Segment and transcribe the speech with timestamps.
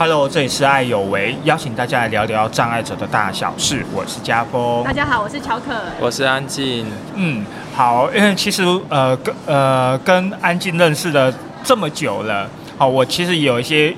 [0.00, 3.84] Hello，这里是爱有为，邀请大家来聊聊障碍者的大小事。
[3.92, 4.92] 我是家峰大。
[4.92, 5.74] 家好，我是乔可。
[5.98, 7.44] 我是安静，嗯，
[7.74, 11.34] 好，因为其实呃跟呃跟安静认识了
[11.64, 13.92] 这么久了，好，我其实有一些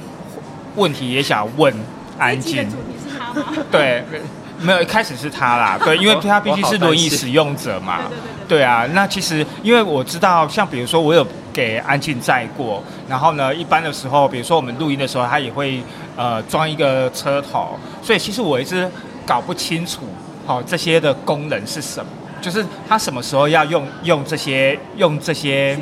[0.77, 1.71] 问题也想问
[2.19, 2.77] 安静是
[3.19, 3.47] 他吗？
[3.71, 4.03] 对，
[4.59, 7.99] 没有，一开始是他啦，对，因为他毕竟是轮椅使用者嘛，
[8.49, 8.87] 对啊。
[8.95, 15.83] 那其实因为我知道，像比如说我有给安静载过，然后呢，一般的时候，比如说我们录音的时候，他也会
[16.17, 18.91] 呃装一个车头，所以其实我一直
[19.27, 20.03] 搞不清楚，
[20.47, 25.79] 好、这些的功能是什么，就是他什么时候要用用这些用这些。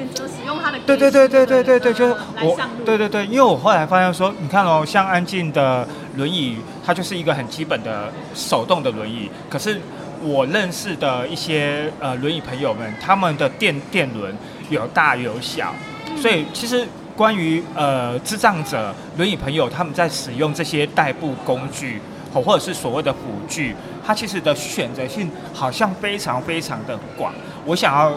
[0.87, 2.59] 对对对对对对对，就是我。
[2.87, 9.79] 对对对，因为我后来发现说，你看哦，像安静的轮椅，它就是一个很基本的手动的轮椅，可是
[10.23, 14.35] 我认识的一些呃轮椅朋友们，他们的电电轮
[14.69, 15.75] 有大有小，
[16.17, 22.01] 所以其实关于呃智障者轮椅朋友他们在使用这些代步工具。
[22.31, 23.75] 或或者是所谓的辅具，
[24.07, 27.33] 它其实的选择性好像非常非常的广。
[27.65, 28.13] 我想要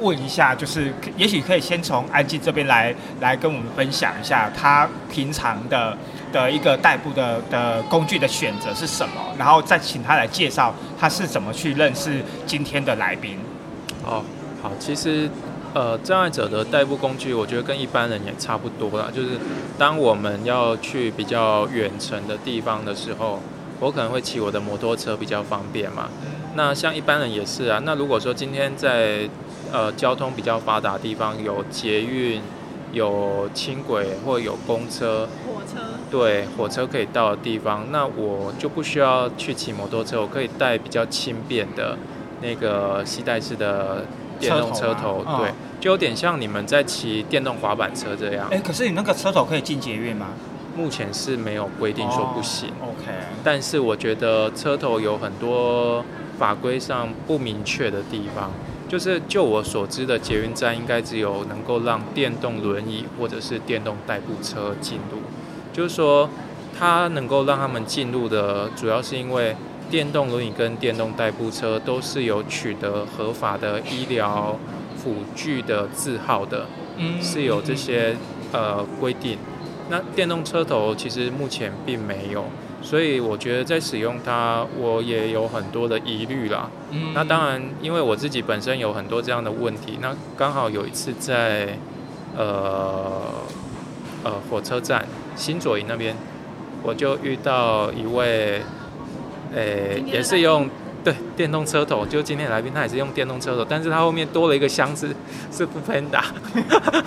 [0.00, 5.94] 问一下，就是也许可以先从安静这边来来跟我们分享一下，他平常的
[6.32, 13.38] 的一个代步的的工具的选择是什么，然后再请他来介绍他是怎么去认识今天的来宾。
[14.02, 14.24] 哦，
[14.62, 15.30] 好，其实
[15.74, 19.08] 呃，障碍者的代步工具，我觉得跟一般人也差不多啦。
[19.14, 19.30] 就是
[19.78, 23.40] 当我们要去比较远程的地方的时候，
[23.80, 26.08] 我可能会骑我的摩托车比较方便嘛。
[26.54, 27.80] 那像一般人也是啊。
[27.86, 29.28] 那如果说今天在
[29.72, 32.42] 呃交通比较发达的地方，有捷运、
[32.92, 35.80] 有轻轨或有公车，火车。
[36.10, 41.96] 对，火车可以到的地方，那我就不需要去骑摩托车，我可以带比较轻便的
[42.42, 44.04] 那个吸带式的
[44.48, 48.58] 电动车车头，对，就有点像你们在骑电动滑板车这样哎、。
[48.58, 50.28] 可是你那个车头可以进捷运吗？
[50.76, 53.12] 目前是没有规定说不行，哦 OK，
[53.44, 56.04] 但是我觉得车头有很多
[56.38, 58.50] 法规上不明确的地方。
[58.88, 65.18] 就是就我所知的捷运站，应该只有能够让电动轮椅或者是电动代步车进入。
[65.72, 66.28] 就是说，
[66.78, 69.56] 它能够让他们进入的，主要是因为
[69.92, 74.58] 电动轮椅跟电动代步车都是有取得合法的医疗
[74.96, 76.64] 辅具的字号的，
[76.96, 78.16] 嗯是有这些
[78.52, 79.36] 呃规定。
[79.90, 82.46] 那电动车头其实目前并没有，
[82.80, 86.70] 所以我觉得在使用它，我也有很多的疑虑啦。
[86.90, 91.76] 嗯那当然，因为我自己本身有很多这样的问题，那刚好有一次在
[92.34, 93.20] 呃
[94.24, 96.16] 呃火车站新左营那边，
[96.82, 98.62] 我就遇到一位，
[99.54, 100.68] 诶、也是用
[101.04, 105.14] 对电动车头，就今天的来宾他也是用电动车头，但是他后面多了一个箱子
[105.50, 106.26] 是不喷打，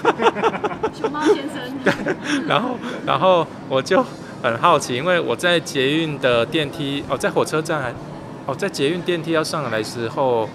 [0.93, 2.45] 熊猫先生。
[2.47, 2.75] 然后
[3.05, 4.03] 然后我就
[4.43, 7.93] 很好奇，因为我在捷运的电梯哦，在火车站还
[8.45, 10.49] 哦，在捷运电梯要上来的时候，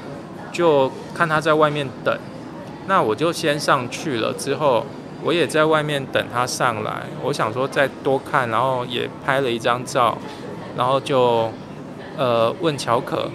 [0.53, 2.17] 就看他在外面等，
[2.87, 4.85] 那我就先上去了，之后
[5.23, 10.17] 我也在外面等他上来，我想说再多看，然后也拍了一张照，
[10.77, 11.51] 然后就
[12.17, 13.29] 呃问乔可。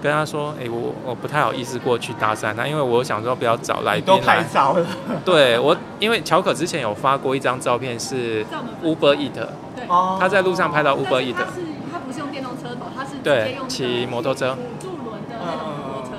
[0.00, 4.44] 跟他说，哎、我我不太好意思过去搭讪他，因为我想说不要早来宾都拍来。
[4.44, 4.86] 照了。
[5.26, 8.46] 对我，因为乔可之前有发过一张照片是
[8.84, 9.84] Uber Eat，对。
[9.88, 14.56] 哦他在路上拍到 Uber Eat，他是他不是用电动车头，他是对骑摩托车。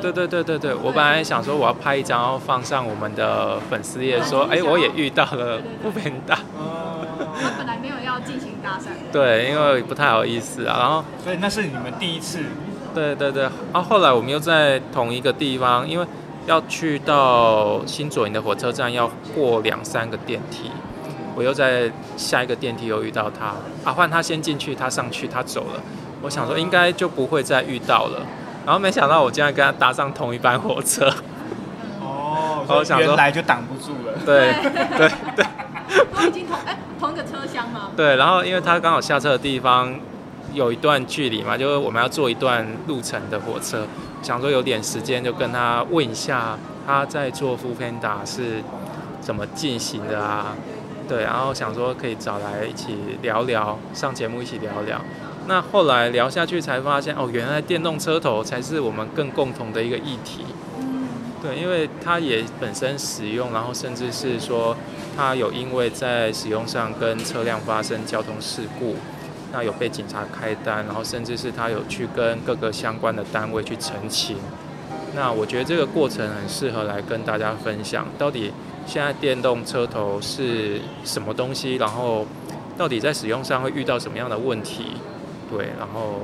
[0.02, 7.79] 对对对对对，我本来想说我要拍一张，然后放上我们的粉丝页，说，哎，我也遇到了不平大，他本来没有要进行
[8.70, 8.84] 搭讪。
[9.12, 10.78] 对，因为不太好意思啊。
[10.80, 12.40] 然后，所以那是你们第一次
[12.94, 16.06] 对对对，然后后来我们又在同一个地方，因为
[16.46, 20.72] 要去到新左营的火车站，要过两三个电梯，
[21.36, 25.82] 我又在下一个电梯又遇到他，啊，换他先进去，他上去，他走了。
[26.22, 28.22] 我想说应该就不会再遇到了，
[28.66, 31.12] 然后没想到我竟然跟他搭上同一班火车。
[32.68, 34.14] 哦，我想说原来就挡不住了。
[34.26, 35.46] 对对对
[36.16, 37.92] 都已经同哎同一个车厢吗？
[37.96, 39.94] 对，然后因为他刚好下车的地方
[40.54, 43.88] 有一段距离嘛，就是我们要坐一段路程的火车，
[44.22, 48.62] 想说有点时间就跟他问一下他在做 f o o Panda 是
[49.22, 50.56] 怎么进行的啊？
[51.08, 55.02] 对，然后想说可以找来一起聊聊，上节目一起聊聊。
[55.48, 60.46] 那后来聊下去才发现，哦，原来电动车头才是我们更共同的一个议题。
[61.42, 64.76] 对，因为它也本身使用，然后甚至是说
[65.16, 68.96] 它有因为在使用上跟车辆发生交通事故，
[69.54, 74.36] 那有被警察开单，然后甚至是他有去跟各个相关的单位去澄清。
[75.16, 78.52] 那我觉得这个过程很适合来跟大家分享，到底
[78.86, 82.28] 现在电动车头是什么东西，然后
[82.78, 84.98] 到底在使用上会遇到什么样的问题？
[85.50, 86.20] 对，然后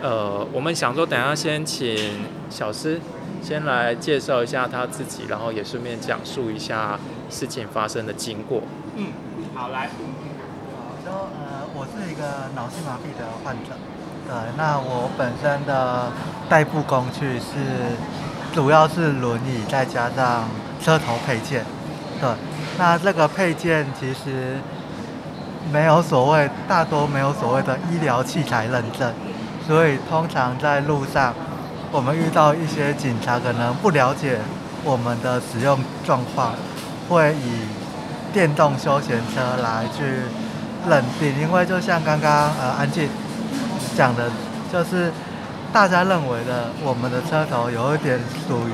[0.00, 2.98] 呃，我们想说，等下先请小师。
[3.46, 6.98] 先来介绍一下他自己，然后也顺便讲述一下
[7.30, 8.60] 事情发生的经过。
[8.96, 9.06] 嗯，
[9.54, 9.88] 好，来。
[11.04, 13.70] 就呃，我是一个脑性麻痹的患者。
[14.26, 16.10] 对，那我本身的
[16.48, 17.94] 代步工具是
[18.52, 20.48] 主要是轮椅，再加上
[20.82, 21.64] 车头配件。
[22.20, 22.28] 对，
[22.76, 24.56] 那这个配件其实
[25.72, 29.14] 没有所谓，大多没有所谓的医疗器材认证，
[29.64, 31.32] 所以通常在路上。
[31.92, 34.38] 我们遇到一些警察可能不了解
[34.84, 36.54] 我们的使用状况，
[37.08, 37.62] 会以
[38.32, 40.04] 电动休闲车来去
[40.88, 43.08] 认定，因为就像刚刚呃安静
[43.96, 44.30] 讲的，
[44.70, 45.12] 就是
[45.72, 48.72] 大家认为的我们的车头有一点属于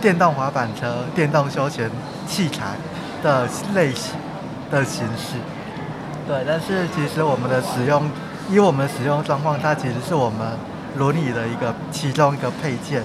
[0.00, 1.90] 电动滑板车、电动休闲
[2.26, 2.74] 器材
[3.22, 4.14] 的类型
[4.70, 5.36] 的形式，
[6.26, 8.10] 对，但是其实我们的使用，
[8.48, 10.58] 以我们的使用状况，它其实是我们。
[10.96, 13.02] 轮椅的一个其中一个配件，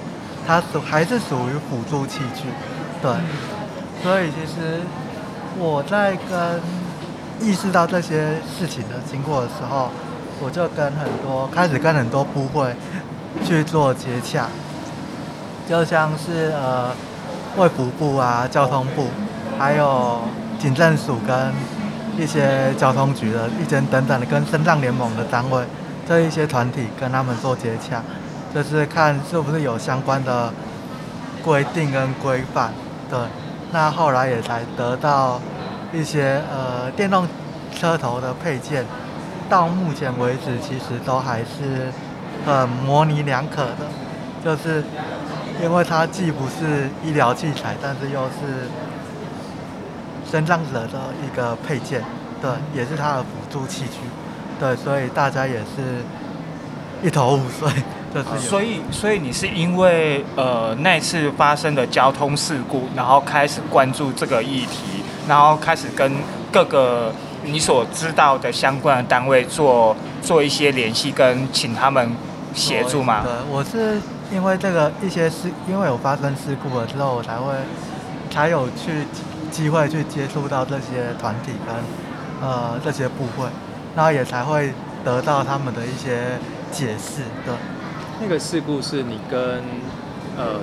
[0.48, 2.44] 它属还是属于辅助器具，
[3.02, 3.12] 对。
[4.04, 4.82] 所以其实
[5.58, 6.62] 我在跟
[7.40, 9.90] 意识到这些事情的经过的时候，
[10.42, 12.76] 我就跟很多开始跟很多部会
[13.44, 14.48] 去做接洽，
[15.68, 16.92] 就像是呃
[17.58, 19.08] 卫福部啊、交通部，
[19.58, 20.22] 还有
[20.60, 21.54] 警政署跟
[22.18, 25.64] 一些交通局的意见等等的，跟身障联盟的单位。
[26.08, 28.02] 这一些团体跟他们做接洽，
[28.54, 30.54] 就是看是不是有相关的
[31.44, 32.72] 规定跟规范。
[33.10, 33.20] 对，
[33.72, 35.42] 那后来也才得到
[35.92, 37.28] 一些呃电动
[37.76, 38.86] 车头的配件，
[39.50, 41.92] 到目前为止其实都还是
[42.46, 43.88] 很模棱两可的，
[44.44, 44.84] 就是
[45.62, 48.70] 因为它既不是医疗器材，但是又是
[50.30, 52.04] 身障者的一个配件，
[52.42, 54.00] 对，也是它的辅助器具。
[54.60, 56.04] 对，所以大家也是
[57.04, 57.70] 一头雾水，
[58.14, 58.48] 就是。
[58.48, 66.12] 所以，所以你是因为呃那次发生的交通事故，然后开始关注这个议题，然后开始跟
[66.52, 67.12] 各个
[67.44, 72.16] 你所知道的相关的单位做做一些联系，跟请他们
[72.54, 73.24] 协助吗？
[73.24, 74.00] 对，我是
[74.32, 77.54] 因为这个一些事，因为有发生事故了之后，我才会
[78.32, 79.06] 才有去
[79.52, 83.50] 机会去接触到这些团体跟呃这些部会。
[83.96, 86.38] 然后也才会得到他们的一些
[86.72, 87.22] 解释。
[87.46, 87.54] 对，
[88.22, 89.64] 那个事故是你跟
[90.38, 90.60] 呃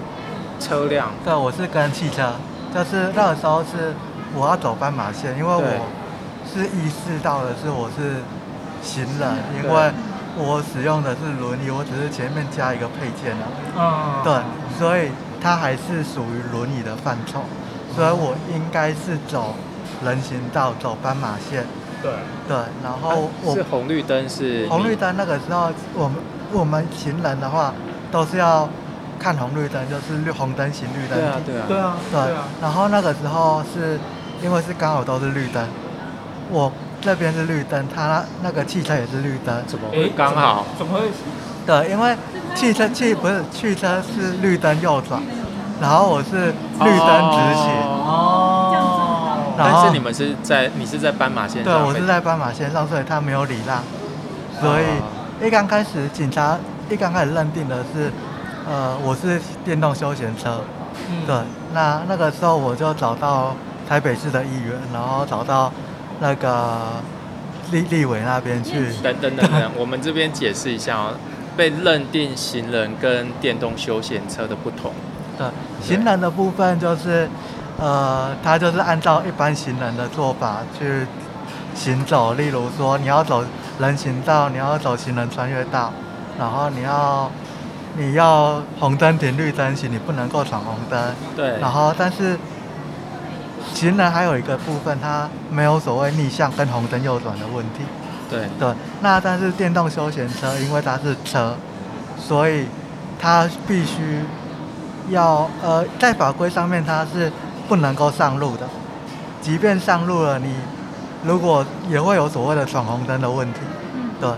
[0.60, 1.08] 车辆？
[1.24, 2.32] 对，我是跟汽车。
[2.74, 3.94] 就是那个时候是
[4.34, 5.86] 我要走斑马线，因为我
[6.50, 8.22] 是意识到的是我是
[8.82, 9.92] 行人，因为
[10.36, 13.44] 我使用的是轮椅，我只是前面加一个配件啊。
[13.76, 14.22] 嗯。
[14.24, 14.42] 对，
[14.78, 17.42] 所以它还是属于轮椅的范畴，
[17.94, 19.54] 所以我应该是走
[20.02, 21.66] 人行道，走斑马线。
[22.02, 22.10] 对
[22.48, 26.16] 对，然后我是红绿灯是红绿灯那个时候，我们
[26.52, 27.72] 我们行人的话
[28.10, 28.68] 都是要
[29.18, 31.16] 看红绿灯，就是绿红灯行绿灯。
[31.18, 32.44] 对啊对啊对啊对啊。
[32.60, 33.98] 然后那个时候是
[34.42, 35.64] 因为是刚好都是绿灯，
[36.50, 39.62] 我这边是绿灯，他那个汽车也是绿灯。
[39.66, 40.66] 怎么会刚好？
[40.76, 41.00] 怎么会？
[41.64, 42.16] 对，因为
[42.56, 45.22] 汽车汽不是汽车是绿灯右转，
[45.80, 46.46] 然后我是
[46.80, 47.70] 绿灯直行。
[47.86, 48.61] 哦。
[49.64, 53.82] 但是你们是在你是在斑马线上，对我是在斑马线上，所以他没有礼让，
[54.60, 56.58] 所以一刚开始警察
[56.90, 58.12] 一刚开始认定的是，
[58.68, 60.62] 呃，我是电动休闲车，
[61.26, 61.36] 对，
[61.72, 63.54] 那那个时候我就找到
[63.88, 65.72] 台北市的议员，然后找到
[66.20, 66.80] 那个
[67.70, 68.92] 立立委那边去。
[69.02, 71.14] 等等等等，我们这边解释一下哦，
[71.56, 74.92] 被认定行人跟电动休闲车的不同。
[75.38, 75.46] 对，
[75.82, 77.28] 行人的部分就是。
[77.78, 81.06] 呃，他就是按照一般行人的做法去
[81.74, 83.44] 行走，例如说你要走
[83.80, 85.92] 人行道，你要走行人穿越道，
[86.38, 87.30] 然后你要
[87.96, 91.14] 你要红灯停绿灯行，你不能够闯红灯。
[91.34, 91.58] 对。
[91.58, 92.38] 然后，但是
[93.74, 97.80] 行人还有一个部分，它没有所谓逆向跟红灯右转的问题。
[98.30, 98.48] 对。
[98.60, 98.72] 对。
[99.00, 101.56] 那但是电动休闲车，因为它是车，
[102.16, 102.66] 所以
[103.18, 104.20] 它必须
[105.08, 107.32] 要呃，在法规上面它是。
[107.72, 108.68] 不能够上路的，
[109.40, 110.54] 即便上路了，你
[111.24, 113.60] 如果也会有所谓的闯红灯的问题，
[114.20, 114.28] 对，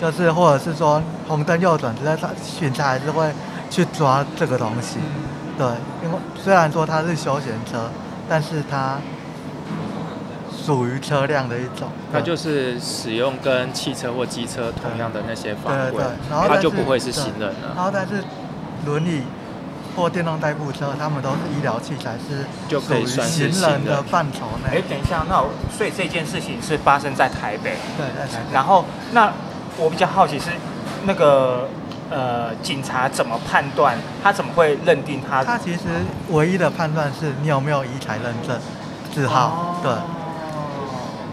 [0.00, 3.32] 就是或者是说红灯右转之类，他巡查还是会
[3.70, 4.98] 去抓这个东西。
[5.56, 5.68] 对，
[6.02, 7.88] 因为虽然说它是休闲车，
[8.28, 8.96] 但是它
[10.50, 11.86] 属于车辆的一种。
[12.12, 17.72] 它就是使用跟汽车或机车同样的那些法规对对对，然后它就不会是行人了。
[17.76, 18.24] 然，后但是
[18.84, 19.22] 轮椅
[19.96, 29.32] 或电动代步车，他们都是医疗器材，是就可以属于算是行人的范畴哎内。，等一下，那我所以这件事情是发生在台北，对，在台北然后那
[29.76, 30.50] 我比较好奇是
[31.04, 31.68] 那个
[32.10, 35.42] 呃警察怎么判断，他怎么会认定他？
[35.42, 35.80] 他其实
[36.30, 38.58] 唯一的判断是你有没有医材认证
[39.14, 39.92] 字号，对。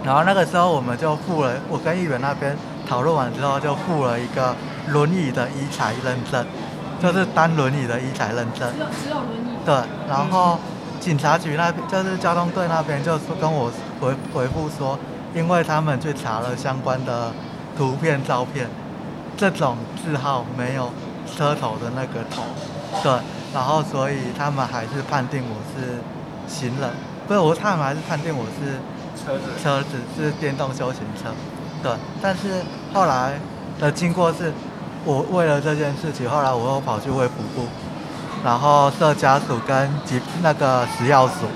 [0.05, 2.55] 然后那个时候我们就付了，我跟议员那边
[2.87, 4.55] 讨论完之后，就付了一个
[4.87, 6.45] 轮椅的医材认证，
[7.01, 8.71] 就是单轮椅的医材认证。
[8.73, 9.57] 只有只有轮椅。
[9.65, 9.75] 对，
[10.07, 10.59] 然后
[10.99, 14.97] 警察局那边就是交通队那边就是跟我回回复说，
[15.33, 17.31] 因为他们去查了相关的
[17.77, 18.69] 图片照片，
[19.35, 20.91] 这种字号没有
[21.25, 22.43] 车头的那个头，
[23.03, 23.11] 对，
[23.53, 25.99] 然后所以他们还是判定我是
[26.47, 26.89] 行人，
[27.27, 28.79] 不是我，他们还是判定我是
[29.21, 31.29] 车子车子是电动休闲车，
[31.83, 32.63] 对，但是
[32.93, 33.37] 后来
[33.79, 34.53] 的经过是，
[35.07, 37.65] 我为了这件事情，后来我又跑去卫福部，
[38.43, 41.47] 然后社家属跟疾那个食药署，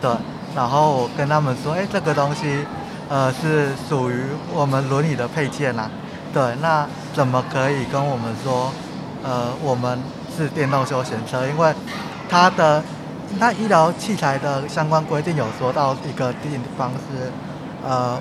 [0.00, 0.10] 对，
[0.52, 2.66] 然后我跟他们说，哎，这个东西，
[3.08, 5.88] 呃，是属于我们轮椅的配件啦、
[6.34, 8.72] 对，那怎么可以跟我们说，
[9.22, 10.02] 呃，我们
[10.36, 11.46] 是电动休闲车？
[11.46, 11.72] 因为
[12.28, 12.82] 它的
[13.38, 17.30] 它医疗器材的相关规定有说到一个地方是，
[17.86, 18.18] 呃，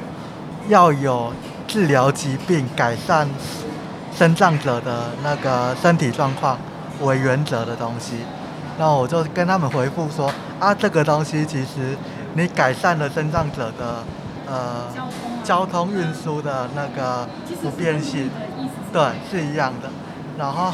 [0.67, 1.33] 要有
[1.67, 3.27] 治疗疾病、改善
[4.17, 6.57] 身障者的那个身体状况
[7.01, 8.17] 为原则的东西。
[8.79, 11.97] 那我就跟他们回复说，啊，这个东西其实
[12.33, 14.03] 你改善了身障者的
[14.47, 14.85] 呃
[15.43, 17.27] 交通运输的那个
[17.61, 18.29] 不便性，
[18.91, 19.89] 对，是一样的。
[20.37, 20.71] 然后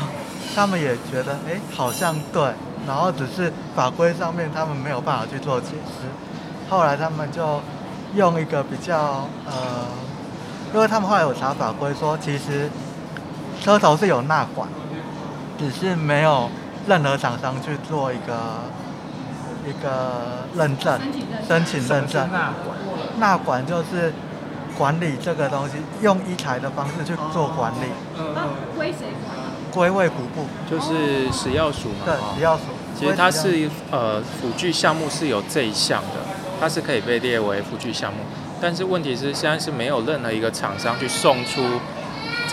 [0.56, 2.54] 他们也觉得，哎，好像对。
[2.86, 6.08] 然后只是法规上面他们没有办法去做解释。
[6.70, 7.62] 后来他们就
[8.16, 9.88] 用一个比较呃，
[10.74, 12.70] 因为他们后来有查法规说，其实
[13.64, 14.68] 车头是有纳管，
[15.58, 16.50] 只是没有
[16.86, 18.34] 任何厂商去做一个
[19.66, 21.00] 一个认证
[21.48, 22.30] 申请认证。
[23.20, 23.66] 纳管。
[23.66, 24.14] 就是
[24.78, 27.86] 管理这个东西，用一台的方式去做管理，
[28.18, 28.42] 嗯那
[28.76, 29.48] 归谁管啊？
[29.72, 31.96] 归卫福部，就是食药署嘛。
[32.04, 32.64] 对，哦食药署。
[33.00, 36.20] 其实它是呃辅具项目是有这一项的，
[36.60, 38.20] 它是可以被列为辅具项目，
[38.60, 41.62] 但是问题是现在是没有任何一个厂商去送出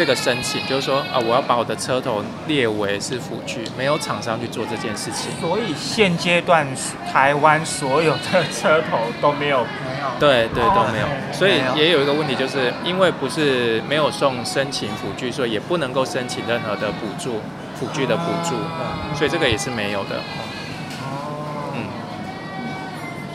[0.00, 5.30] 这个申请，就是说啊我要把我的车头列为是辅具，没有厂商去做这件事情。
[5.42, 6.66] 所以现阶段
[7.12, 10.08] 台湾所有的车头都没有没有。
[10.18, 17.42] 对对哦都没有，所以也有一个问题，就是因为不是没有送申请辅具，所以也不能够申请任何的补助
[17.78, 18.56] 辅具的补助，
[19.14, 20.16] 所以这个也是没有的。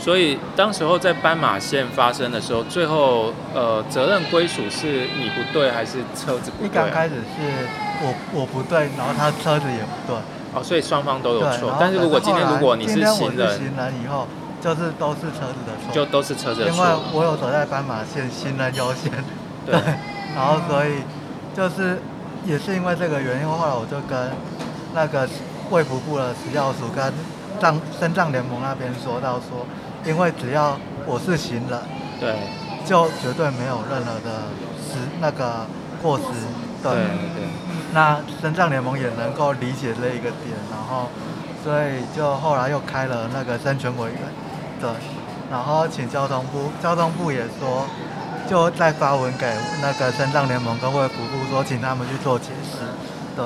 [0.06, 6.70] 嗯，所以当时候在斑马线发生的时候，最后呃责任归属是你不对还是车子不对啊？
[6.70, 7.68] 一刚开始是
[8.04, 10.16] 我我不对，然后他车子也不对，
[10.54, 11.58] 哦，所以双方都有对。
[11.58, 14.28] 错但是如果今天如果你是行人，行人以后
[14.62, 17.02] 就是都是车子的错，就都是车子的因为错。
[17.14, 19.12] 我有走在斑马线，行人优先。
[19.66, 19.74] 对
[20.36, 21.02] 然后所以
[21.58, 21.98] 就是
[22.46, 24.32] 也是因为这个原因，后来我就跟
[24.94, 25.28] 那个
[25.72, 27.12] 卫福部的食药署跟
[27.60, 29.66] 藏身藏联盟那边说到说，
[30.06, 31.80] 因为只要我是行人，
[32.20, 32.36] 对
[32.86, 34.48] 就绝对没有任何的
[34.78, 35.66] 失那个
[36.02, 36.24] 过失。
[36.82, 36.94] 对。
[37.94, 41.08] 那身障联盟也能够理解这一个点，然后
[41.64, 44.20] 所以就后来又开了那个生权委员，
[44.82, 44.90] 对，
[45.50, 47.88] 然后请交通部，交通部也说，
[48.50, 49.48] 就再发文给
[49.82, 52.80] 那个身障联盟跟卫福部说，请他们去做解释，
[53.34, 53.46] 对，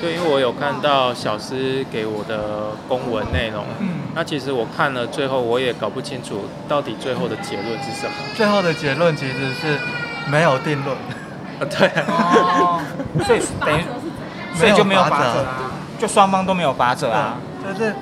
[0.00, 8.12] 对，因为我有看到小师给我的公文内容，嗯那其实我看了最后，我也搞不清楚到底最后的结论是什么。
[8.36, 9.78] 最后的结论其实是
[10.28, 12.80] 没有定论，啊， 对，哦，
[13.26, 13.82] 所以等于？
[14.54, 17.36] 所以就没有法则啊，就双方都没有法则啊。
[17.62, 17.94] 就是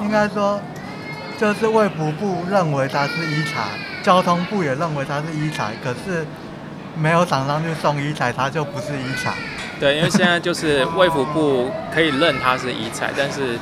[0.00, 0.58] 应该说，
[1.38, 3.62] 就是卫福部认为它是医材，
[4.02, 6.26] 交通部也认为它是医材，可是
[6.98, 9.34] 没有厂商去送医材，它就不是医材。
[9.78, 13.58] 对，因为现在就是卫福部可以认它是医材，但是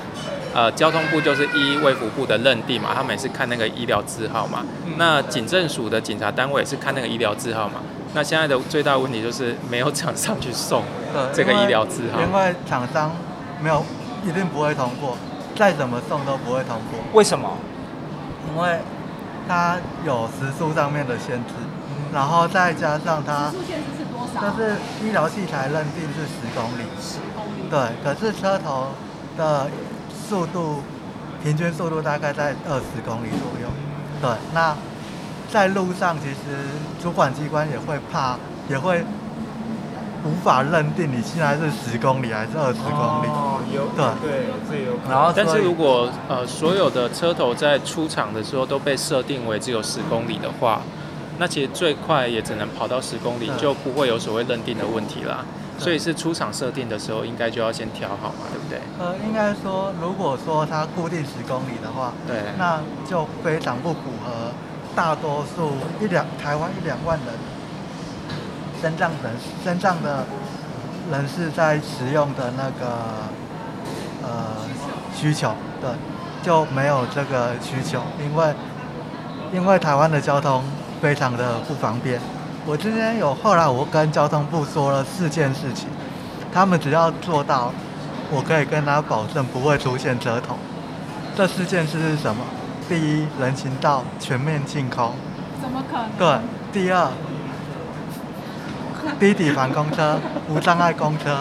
[0.55, 4.65] 呃交通部就是依卫福部的认定嘛，他们也是看那个医疗字号嘛。
[4.97, 7.81] 那警政署的警察单位也是看那个医疗字号嘛。
[8.15, 12.21] 那现在的最大的问题就是没有厂商去送对，这个医疗字号。
[12.21, 13.11] 因为厂商
[13.61, 13.85] 没有
[14.25, 15.19] 一定不会通过，
[15.57, 17.59] 再怎么送都不会通过，为什么？
[18.49, 18.79] 因为
[19.49, 21.55] 它有时速上面的限制，
[22.15, 24.41] 然后再加上它时速限制是多少？
[24.41, 24.51] 少？
[24.51, 27.69] 就是医疗器材认定是十公里，十公里。
[27.69, 28.91] 对，可是车头
[29.37, 29.67] 的
[30.29, 30.81] 速度
[31.43, 33.69] 平均速度大概在二十公里左右。
[34.23, 34.77] 对，那
[35.51, 36.37] 在路上其实
[37.03, 39.05] 主管机关也会怕，也会
[40.25, 43.27] 无法认定你现在是十公里还是二十公里。
[43.27, 44.97] 哦，有对对，这有。
[45.11, 50.81] 然后但是如果呃所有的车头在出厂的时候都被设定为只有十公里的话，
[51.39, 55.45] 那其实最快也只能跑到十公里，就不会有所谓认定的问题啦。
[55.77, 58.79] 所以是出厂设定的时候，应该就要先调好嘛，对不对？
[58.99, 64.53] 呃，应该说，如果说它固定十公里的话，对那就非常不符合
[64.95, 67.35] 大多数一两台湾一两万人
[68.81, 69.33] 身障人
[69.65, 70.25] 身障的
[71.11, 72.95] 人士在使用的那个
[74.23, 74.55] 呃
[75.13, 75.91] 需求，对，
[76.41, 78.55] 就没有这个需求，因为
[79.53, 80.63] 因为台湾的交通
[81.05, 82.19] 非常的不方便。
[82.65, 85.87] 我今天有后来我跟交通部说了四件事情，
[86.51, 87.71] 他们只要做到，
[88.31, 90.57] 我可以跟他保证不会出现折头。
[91.37, 92.43] 这四件事是什么？
[92.89, 95.11] 第一，人行道全面净空；
[95.61, 96.09] 怎么可能？
[96.17, 96.39] 对，
[96.73, 97.11] 第二，
[99.21, 100.19] 低底盘公车、
[100.49, 101.37] 无障碍公车，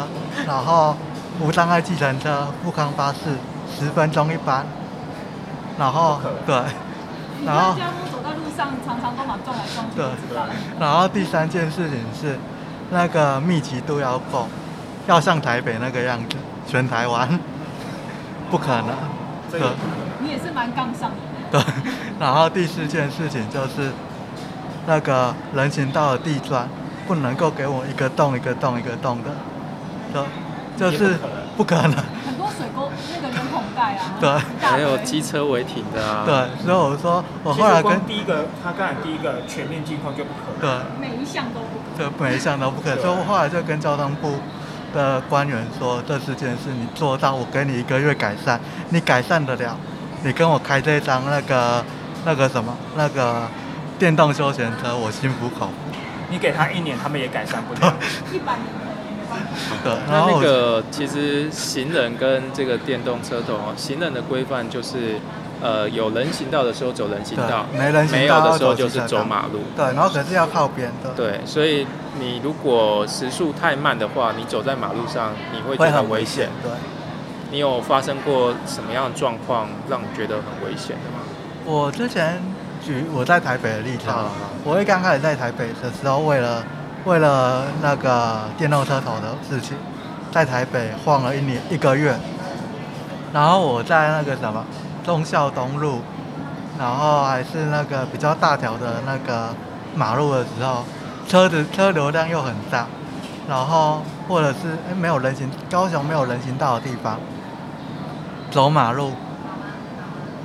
[0.45, 0.93] 然后
[1.39, 3.37] 无障碍计程车、富康巴士，
[3.79, 4.65] 十分钟一班。
[5.79, 6.53] 然后对，
[7.45, 7.75] 然后
[8.55, 10.45] 上，常常都把撞来撞去，对不知道。
[10.79, 12.37] 然后第三件事情是，
[12.91, 14.47] 那个密集度要够，
[15.07, 17.39] 要像台北那个样子，全台湾
[18.49, 18.87] 不可能。
[19.51, 19.73] 对这个
[20.19, 21.17] 你也是蛮杠上的。
[21.51, 21.61] 对，
[22.19, 23.91] 然后第四件事情就是，
[24.87, 26.67] 那个人行道的地砖
[27.07, 29.29] 不能够给我一个洞一个洞一个洞的，
[30.11, 30.23] 对，
[30.75, 31.19] 就是
[31.55, 31.91] 不可能。
[32.25, 34.29] 很多水沟那个人孔盖啊，对
[34.61, 40.59] 还有机车违停的啊，对，所以我说我后来跟第一个，他刚才第一个全面净空就不可能。
[40.59, 40.69] 对。
[40.99, 44.35] 每一项都不可这每一项都不可，所以我后来就跟交通部
[44.93, 49.77] 的官员说，这四件事你做到，我给你一个月改善，你改善得了，
[50.23, 51.83] 你跟我开这张那个
[52.25, 53.47] 那个什么那个
[53.99, 55.73] 电动休闲车，我心服口服。
[56.29, 57.93] 你给他一年，他们也改善不了。
[58.33, 58.53] 一百
[59.83, 65.19] 那那个其实行人跟这个电动车头哦，行人的规范就是，
[65.61, 69.59] 呃，有人行道的时候走人行道，没人行道的时候就是走马路。
[69.75, 71.85] 对，然后可是要靠边的，对，所以
[72.19, 76.49] 你如果时速太慢的话，你走在马路上，你会觉得很危险。
[76.61, 76.71] 对，
[77.51, 81.19] 你有发生过什么样的状况让你觉得很危险的吗？
[81.65, 82.41] 我之前
[82.83, 84.05] 举我在台北的例子
[84.65, 86.61] 我会刚开始在台北的时候，为了
[87.05, 89.75] 为了那个电动车头的事情，
[90.31, 92.17] 在台北晃了一年一个月，
[93.33, 94.65] 然后我在那个什么
[95.03, 96.01] 忠孝东路，
[96.79, 99.53] 然后还是那个比较大条的那个
[99.95, 100.83] 马路的时候，
[101.27, 102.87] 车子车流量又很大，
[103.49, 107.19] 然后或者是哎没有人行，高雄没有人行道的地方，
[108.49, 109.11] 走马路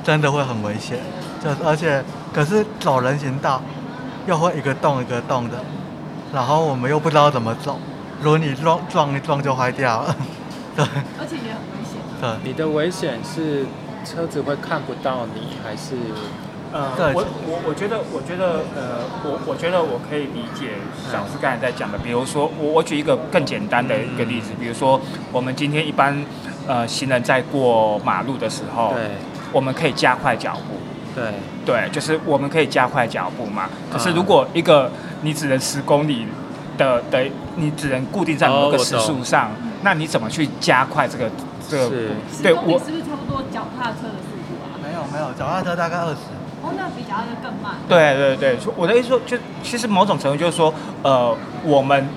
[0.03, 0.99] 真的会很危险，
[1.41, 2.03] 就而且
[2.35, 3.63] 可是走人行道
[4.27, 5.57] 又会一个洞一个洞的，
[6.33, 7.79] 然后我们又不知道怎么走，
[8.23, 10.17] 轮椅撞撞一撞就坏掉了，
[10.77, 10.85] 对
[11.19, 12.01] 而且也很危险。
[12.21, 12.31] 对。
[12.45, 13.67] 你的危险是
[14.05, 15.97] 车子会看不到你，还是
[16.71, 20.73] 呃，对我我我觉得，我觉得，呃，我我觉得我可以理解
[21.11, 21.97] 小师刚才在讲的。
[21.97, 25.01] 比如说，我我举一个更简单的一个例子，比如说，
[25.33, 26.15] 我们今天一般
[26.67, 29.13] 呃行人在过马路的时候，对
[29.51, 30.77] 我们可以加快脚步。
[31.19, 31.33] 对
[31.67, 33.69] 对，就是我们可以加快脚步嘛。
[33.93, 34.91] 可是嗯如果一个
[35.23, 36.27] 你只能十公里
[36.77, 37.27] 的的，
[37.57, 39.51] 你只能固定在某个时速上，
[39.83, 41.31] 那你怎么去加快这个
[41.69, 44.79] 这个是十对我公里是不是差不多脚踏车的速度啊？
[44.83, 46.21] 没有没有，脚踏车大概二十。
[46.61, 47.75] 哦，那比脚踏车更慢。
[47.89, 52.09] 对对对，我的意思说，就其实某种程度就是说，呃，我们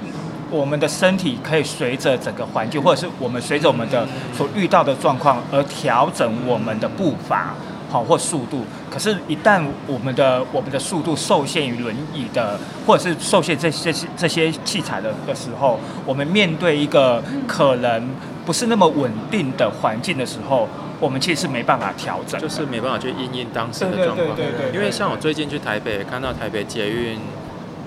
[0.50, 7.54] 我们的身体可以随着整个环境，或者是我们随着我们的所遇到的状况而调整我们的步伐，
[7.92, 8.64] 好或速度。
[8.90, 18.10] 可是，一旦我们的我们的速度受限于轮椅的，或者是受限这这些这些器材的的时候，我们面对一个可能
[18.46, 20.68] 不是那么稳定的环境的时候，
[21.00, 22.40] 我们其实是没办法调整。
[22.40, 24.36] 就是没办法去应应当时的状况。
[24.36, 27.20] 对对因为像我最近去台北，看到台北捷运，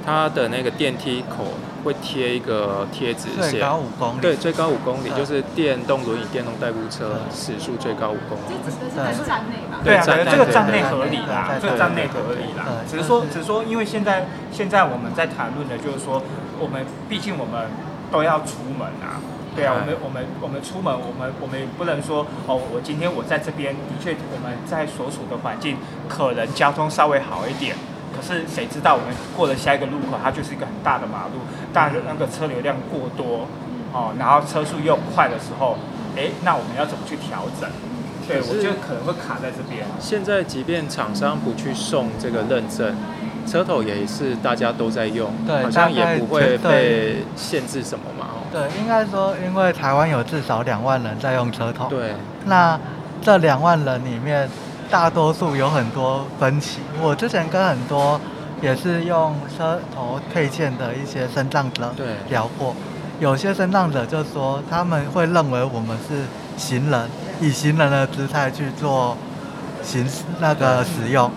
[0.04, 1.44] 它的那个电梯口
[1.84, 4.20] 会贴一个贴纸，写最高五公里。
[4.20, 8.60] 对最高五公里，嗯就是电动轮椅、电动代步车嗯时速最高五公这里。
[8.64, 9.80] 指的是在站内吧？
[9.84, 12.64] 对啊，这个站内合理啦，这个站内合理啦。
[12.88, 16.22] 只是说，只是说，因为现在现在我们在谈论的就是说，
[16.58, 17.68] 我们毕竟我们
[18.10, 19.20] 都要出门啊。
[19.54, 25.76] 对啊，我们我们我们出门，我们我们不能说哦，我今天我在这边的确我们在所处的环境
[26.08, 27.76] 可能交通稍微好一点，
[28.14, 31.40] 可是谁知道我们过了下一个路口，它就是一个很大的马路，
[31.72, 33.46] 大那个车流量过多，
[33.92, 35.76] 哦，然后车速又快的时候，
[36.16, 37.68] 哎，那我们要怎么去调整？
[38.26, 39.84] 对，我觉得可能会卡在这边。
[40.00, 42.96] 现在即便厂商不去送这个认证，
[43.46, 48.26] 车头也是大家都在用，对好像也不会被限制什么嘛。
[48.30, 52.14] 哦对，应该说，因为台湾有至少两万人在用车头，对，
[52.46, 52.78] 那
[53.20, 54.48] 这两万人里面，
[54.94, 56.78] 大多数有很多分歧。
[57.02, 58.20] 我之前跟很多
[58.62, 62.76] 也是用车头配件的一些身障者对聊过，
[63.18, 66.22] 有些身障者就说他们会认为我们是
[66.56, 69.16] 行人，以行人的姿态去做
[69.82, 71.28] 行那个使用。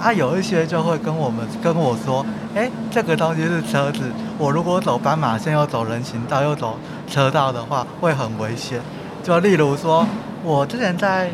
[0.00, 4.02] 啊，有一些就会跟我们跟我说，哎，这个东西是车子，
[4.38, 8.80] 我如果走斑马线又走人行道又走车道的话，会很危险。
[9.24, 10.06] 就例如说，
[10.44, 11.28] 我之前在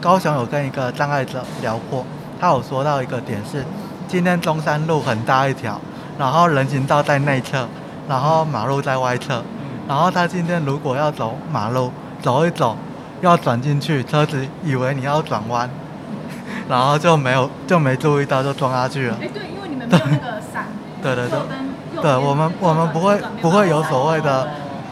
[0.00, 2.04] 高雄有跟一个障碍者聊过，
[2.40, 3.64] 他有说到一个点是，
[4.08, 5.78] 今天中山路很大一条，
[6.18, 7.68] 然后人行道在内侧，
[8.08, 9.42] 然后马路在外侧，
[9.86, 12.76] 然后他今天如果要走马路，走一走，
[13.20, 15.68] 要转进去，车子以为你要转弯，
[16.68, 19.16] 然后就没有就没注意到就撞下去了。
[19.20, 20.66] 哎，对，因为你们没有那个闪
[21.02, 21.38] 对对对。
[22.00, 24.48] 对，我们我们不会不会有所谓的，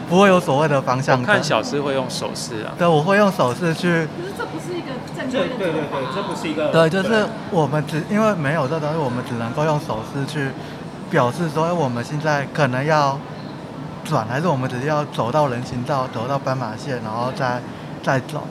[0.09, 1.43] 不会有所谓的方向灯我看。
[1.43, 10.49] 小师会用手势啊，对，我会用手势去可是这不是一个正这规的对对对这不是一个对，就是我们只因为没有这东西，我们只能够用手势去
[11.09, 13.17] 表示说，哎，我们现在可能要
[14.03, 17.61] 转，还是我们只是要走到人行道，走到斑马线，然后再
[18.01, 18.43] 再走，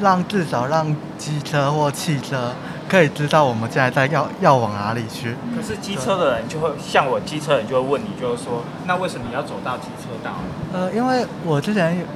[0.00, 2.52] 让至少让机车或汽车
[2.88, 5.34] 可以知道我们现在在要要往哪里去。
[5.56, 10.32] 可是机车的人就会像我机车人就会问你，就是说，那为什么你要走到机车道？
[10.72, 12.06] 呃，因为我之前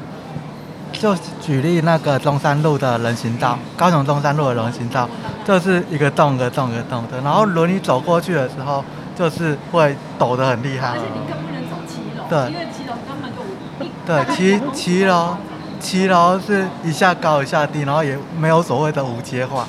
[0.93, 5.09] 就举例那个中山路的人行道，高雄中山路的人行道，
[5.45, 8.85] 就是一个洞一个洞一个洞的，然后轮椅走过去的时候，
[9.17, 10.95] 就是会抖得很厉害而。
[10.97, 15.37] 且你更不能走七楼，对因为七楼根本就无一对，七七楼，
[15.81, 19.67] 七楼是一下高一下低，然后也没有所谓的无阶化。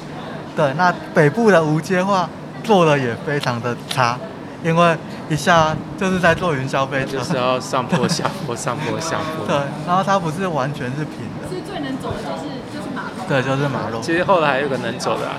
[0.55, 2.29] 对，那北部的无阶化
[2.63, 4.17] 做的也非常的差，
[4.63, 4.97] 因为
[5.29, 7.23] 一下就是在做云霄飞车就。
[7.23, 9.47] 是要上坡下坡，上坡下坡。
[9.47, 9.55] 对，
[9.87, 11.47] 然后它不是完全是平的。
[11.47, 14.01] 所以最能走的就是就是马路，对，就是马路。
[14.01, 15.35] 其实后来还有个能走的、啊，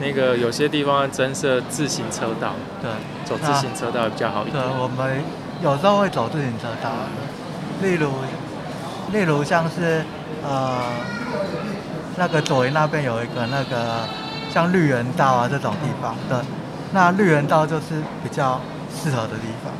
[0.00, 2.90] 那个有些地方增设自行车道，对，
[3.24, 5.22] 走自行车道比较好一点对。，我们
[5.62, 6.90] 有时候会走自行车道，
[7.82, 8.10] 例如，
[9.12, 10.04] 例如像是
[10.42, 10.80] 呃，
[12.16, 14.06] 那个左营那边有一个那个
[14.52, 16.36] 像绿园道啊这种地方，对，
[16.92, 18.60] 那绿园道就是比较
[18.94, 19.72] 适合的地方。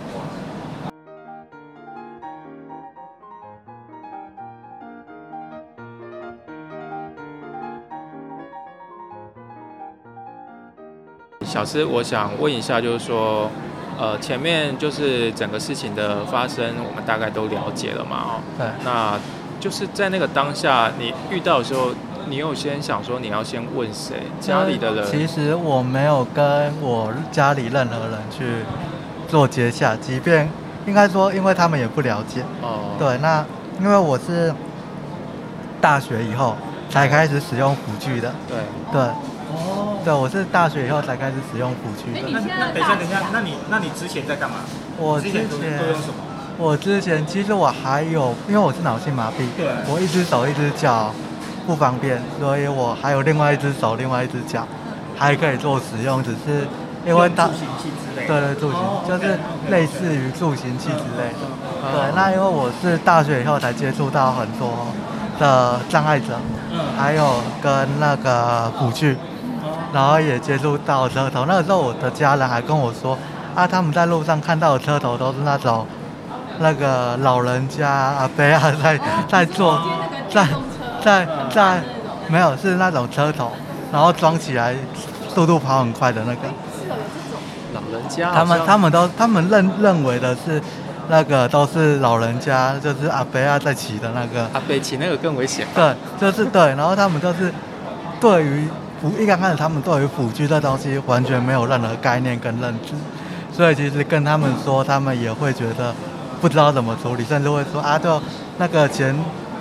[11.45, 13.51] 小师，我想问一下，就是说，
[13.99, 19.21] 呃，前面就是整个事情的发生，我们大概都了解了嘛，哦，对，那
[19.61, 21.91] 就是在那个当下，你遇到的时候，
[22.29, 24.23] 你有先想说你要先问谁？
[24.41, 25.07] 家里的人？
[25.11, 28.45] 其实我没有跟我家里任何人去
[29.29, 30.49] 做接洽，即便
[30.87, 32.43] 应该说，因为他们也不了解。
[32.63, 33.45] 哦，对，那
[33.81, 34.55] 因为我是
[35.81, 36.57] 大学以后
[36.89, 38.59] 才开始使用辅具的，对，
[38.93, 42.29] 对，哦，对，我是大学以后才开始使用辅具的。
[42.31, 44.57] 那那等一下等一下，那你那你之前在干嘛？
[44.99, 46.15] 我之之前都前都用什么？
[46.59, 51.13] 我之前其实我还有，因为我是脑性麻痹，对我一只手一只脚
[51.67, 54.67] 不方便，所以我还有另外一只手另外一只脚
[55.17, 56.67] 还可以做使用，只是
[57.07, 58.29] 因为它助行器之类的。
[58.29, 59.39] 对对助行哦就是
[59.71, 61.47] 类似于助行器之类的。
[61.83, 64.71] 哦对，那因为我是大学以后才接触到很多
[65.39, 66.39] 的障碍者，
[66.71, 69.17] 嗯还有跟那个辅具，
[69.93, 71.45] 然后也接触到车头。
[71.47, 73.19] 那个时候我的家人还跟我说，
[73.55, 75.85] 啊，他们在路上看到的车头都是那种
[76.61, 79.83] 那个老人家阿伯啊在在坐哦
[80.29, 80.47] 接在
[81.05, 81.83] 在嗯在
[82.29, 83.53] 没有是那种车头，
[83.93, 84.75] 然后装起来
[85.29, 86.43] 速度跑很快的那个。
[86.79, 87.39] 是有这种，
[87.75, 90.61] 老人家他们他们都他们认认为的是
[91.09, 94.43] 那个都是老人家，就是阿伯啊在骑的那个。
[94.45, 95.67] 啊，北骑那个更危险。
[95.75, 97.53] 对，就是对，然后他们就是
[98.21, 98.69] 对于
[99.01, 102.95] 辅一刚开始他们对于辅具这东西完全没有任何概念跟认知，
[103.53, 105.93] 所以其实跟他们说，他们也会觉得
[106.41, 108.23] 不知道怎么处理，甚至会说啊，就
[108.59, 109.15] 那个前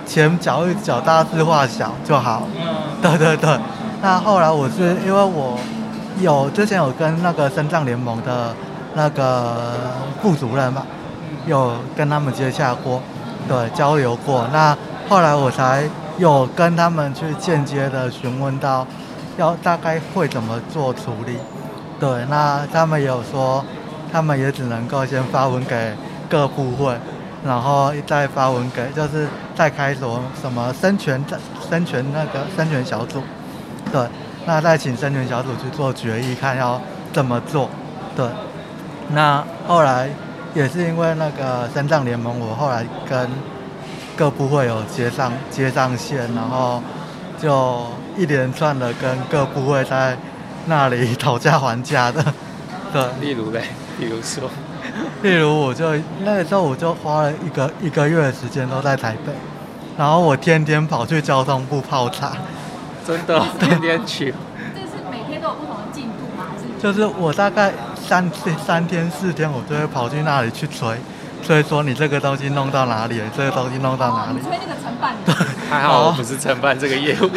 [0.06, 2.42] 前脚一脚大事化小就好。
[3.00, 3.58] 对对对，
[4.00, 5.58] 那后来我是因为我
[6.20, 8.54] 有之前有跟那个深藏联盟的
[8.94, 9.72] 那个
[10.20, 10.86] 副主任嘛，
[11.46, 13.00] 有跟他们接洽过，
[13.48, 14.46] 对，交流过。
[14.52, 14.76] 那
[15.08, 15.84] 后来我才
[16.18, 18.86] 有跟他们去间接的询问到，
[19.36, 21.38] 要大概会怎么做处理。
[21.98, 23.64] 对，那他们有说，
[24.12, 25.94] 他们也只能够先发文给
[26.28, 26.96] 各部会，
[27.44, 31.22] 然后再发文给，就是再开所什么生权
[31.68, 33.22] 生权那个生权小组，
[33.92, 34.06] 对，
[34.46, 36.80] 那再请生权小组去做决议，看要
[37.12, 37.68] 怎么做，
[38.16, 38.26] 对。
[39.14, 40.08] 那后来
[40.54, 43.28] 也是因为那个深藏联盟，我后来跟
[44.16, 46.82] 各部会有接上接上线，然后
[47.38, 47.86] 就
[48.16, 50.16] 一连串的跟各部会在
[50.66, 52.24] 那里 讨价还价的，
[52.92, 53.02] 对。
[53.20, 53.64] 例如嘞，
[53.98, 54.48] 比如说，
[55.22, 59.32] 例如我就那个时候我就花了一个一个月的时间都在台北，
[59.96, 62.32] 然后我天天跑去交通部泡茶，
[63.06, 64.34] 真的 天天去，
[64.74, 66.46] 这是每天都有不同的进度吗？
[66.50, 70.96] 还是就是我大概三天三天四天，我就会跑去那里去催，
[71.42, 74.42] 催说你这个东西弄到哪里了，这个东西弄到哪里哦你。
[74.42, 75.46] 催那个承办人？
[75.72, 77.30] 还好我不是承办这个业务。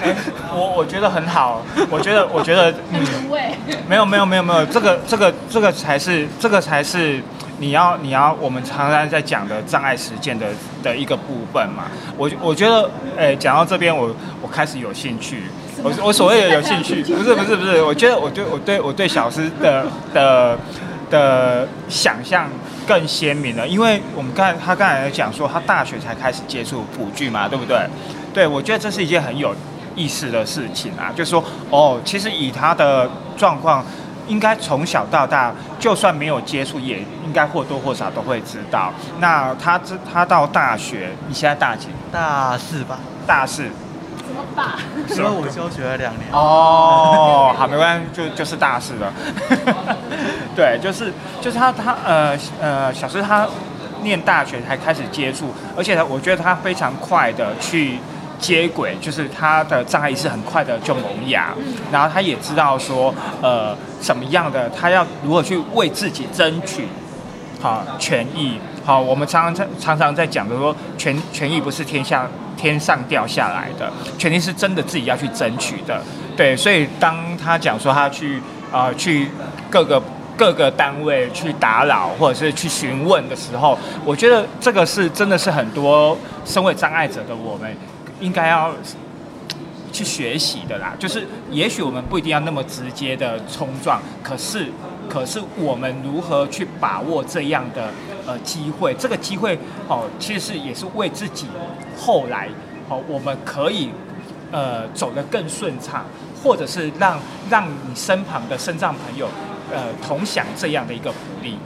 [0.00, 0.14] 哎，
[0.54, 3.00] 我我觉得很好，我觉得我觉得嗯。
[3.88, 7.22] 没有没有没有没有，这个这个这个才是这个才是
[7.58, 10.46] 你要你要我们常常在讲的障碍实践的
[10.82, 11.84] 的一个部分嘛。
[12.16, 15.44] 我我觉得，诶，讲到这边我我开始有兴趣。
[15.82, 20.58] 我我所谓的有兴趣，不是不是不是，我觉得我对我对我对小诗的的
[21.10, 22.48] 的想象
[22.86, 27.78] 更鲜明了，因为我们刚才他刚才讲说他大学才开始接触普剧嘛，对不对？
[28.32, 29.54] 对，我觉得这是一件很有
[29.94, 33.84] 意思的事情啊，就是说哦，其实以他的状况，
[34.26, 38.92] 应该从小到大，就算没有接触，也应该或多或少都会知道。
[39.20, 41.88] 那他这他到大学，你现在大几？
[42.10, 43.68] 大四吧，大四。
[44.32, 44.78] 什么吧？
[45.10, 46.24] 因为我休学了两年。
[46.32, 49.12] 哦，好，没关系，就就是大事了。
[50.56, 53.46] 对，就是就是他他呃呃，小师他
[54.02, 57.98] 念大学才开始接触，而且我觉得他非常快的去
[58.38, 61.48] 接轨，就是他的障碍意识很快的就萌芽，
[61.90, 66.88] 然后他也知道说呃什么样的他要如何去为自己争取
[67.60, 68.58] 好权益。
[68.84, 76.02] 好，我们常常在常常在讲的说权权益不是天下天上掉下来的，权利是真的自己要去争取的。
[76.36, 78.40] 对，所以当他讲说他去
[78.72, 79.28] 啊、去
[79.68, 80.02] 各个
[80.34, 87.76] 各个单位去打扰或者是去询问的时候，我觉得这个是真的是很多身为障碍者的我们
[88.18, 88.72] 应该要
[89.92, 90.94] 去学习的啦。
[90.98, 94.68] 就是也许我们不一定要那么直接的冲撞，可是
[95.06, 97.90] 可是我们如何去把握这样的
[98.26, 98.94] 呃机会？
[98.94, 99.58] 这个机会
[99.88, 101.46] 哦，其实是也是为自己
[101.98, 102.48] 后来
[102.88, 103.90] 哦，我们可以
[104.50, 106.04] 呃走得更顺畅，
[106.42, 107.18] 或者是让
[107.50, 109.28] 让你身旁的身障朋友
[109.72, 111.58] 呃同享这样的一个福利。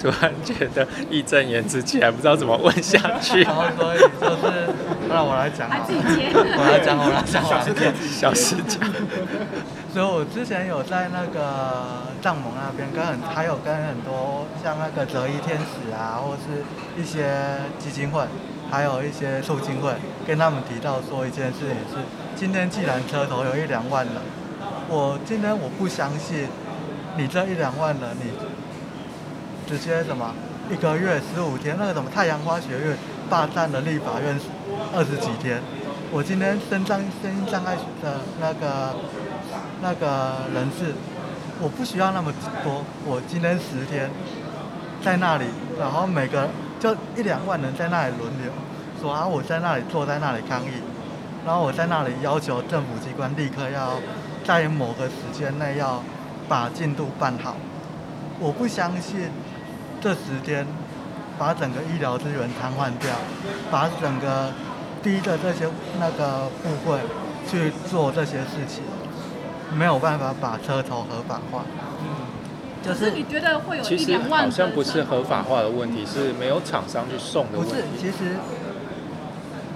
[0.00, 3.54] 突然觉得义正言辞起来，不知道怎么问下去然。
[3.54, 4.68] 后所以就是
[5.08, 5.86] 让我来讲好。
[5.88, 7.94] 我来讲，我来讲，我来讲。
[8.10, 8.80] 小师讲，
[9.96, 16.60] 所以我之前有在那个藏盟那边跟很，还有跟很多像那个折翼天使啊，或是
[17.00, 17.32] 一些
[17.78, 18.22] 基金会，
[18.70, 19.94] 还有一些促进会，
[20.26, 22.04] 跟他们提到说一件事情是，
[22.34, 24.16] 今天既然车头有一两万人，
[24.90, 26.46] 我今天我不相信
[27.16, 28.32] 你这一两万人，你
[29.66, 30.34] 直接什么
[30.70, 32.98] 一个月十五天，那个什么太阳花学院
[33.30, 34.38] 霸占了立法院
[34.94, 35.62] 二十几天，
[36.12, 38.94] 我今天身障身心障碍的那个
[39.82, 40.94] 那个人事，
[41.60, 42.32] 我不需要那么
[42.64, 44.10] 多，我今天十天
[45.02, 45.44] 在那里，
[45.78, 46.48] 然后每个
[46.80, 48.50] 就一两万人在那里轮流，
[49.00, 50.82] 说啊我在那里坐在那里抗议，
[51.44, 54.00] 然后我在那里要求政府机关立刻要
[54.44, 56.02] 在某个时间内要
[56.48, 57.56] 把进度办好，
[58.38, 59.30] 我不相信
[60.00, 60.66] 这十天
[61.38, 63.14] 把整个医疗资源瘫痪掉，
[63.70, 64.50] 把整个
[65.02, 65.68] 逼着这些
[66.00, 67.00] 那个部分
[67.48, 68.82] 去做这些事情，
[69.74, 71.64] 没有办法把车头合法化。
[72.82, 78.36] 就是可是你觉得会有一其实两万好像不是合法化的问题，是没有厂商去送的不是，其实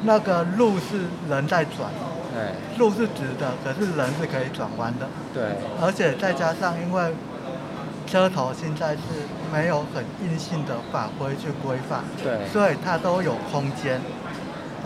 [0.04, 1.90] 那个路是人在转，
[2.36, 5.42] 哎，路是直的，可是人是可以转弯的，对，
[5.82, 7.12] 而且再加上因为
[8.06, 9.00] 车头现在是
[9.52, 14.00] 没有很硬性的法规去规范，对，所以它都有空间，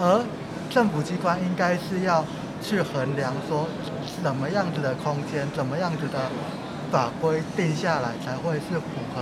[0.01, 0.25] 而
[0.71, 2.25] 政府机关应该是要
[2.65, 3.69] 去衡量说
[4.23, 6.31] 什么样子的空间，怎么样子的
[6.91, 9.21] 法规定下来才会是符合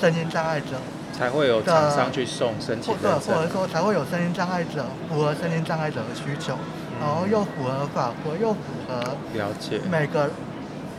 [0.00, 0.76] 声音障碍者
[1.12, 3.34] 才会有厂商去送申请或者或。
[3.34, 6.56] 者说才会有声音障碍者符合声音障碍者的需求，
[7.00, 10.30] 然后又符合法规，又符合了解，每个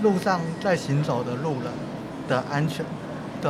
[0.01, 1.71] 路上在行走的路人
[2.27, 2.85] 的安全，
[3.41, 3.49] 对，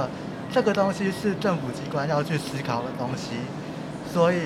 [0.54, 3.32] 这个东西是政府机关要去思考的东西，
[4.14, 4.42] 所以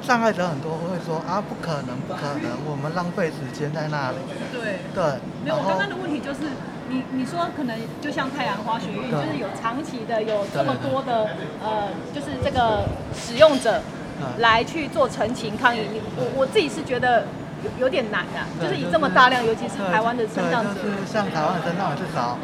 [0.00, 4.16] 障碍者很多会说啊，不可能，不可能，我们浪费时间在那里。
[4.52, 4.80] 对。
[4.92, 5.04] 对，
[5.44, 6.40] 没有，我刚刚的问题就是，
[6.88, 11.30] 你你说可能就像太阳花学运，就是有长期的有这么多的
[11.62, 13.80] 呃，就是这个使用者
[14.20, 17.22] 嗯来去做陈情抗议，你我我自己是觉得
[17.62, 22.36] 有有点难啊，就是以这么大量，尤其是台湾的身障就是像台湾的身障者，至少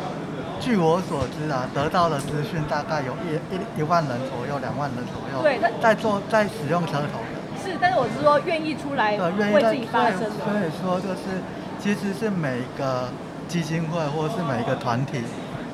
[0.60, 7.35] 据我所知啊，得到的资讯大概有一一一万人左右，两万人左右，对但在做在使用车头的。
[7.76, 11.42] 是，但是我是说愿意出来呃，愿意自己发声所的，以说就是，
[11.78, 13.08] 其实是每一个
[13.46, 15.22] 基金会或是每一个团体，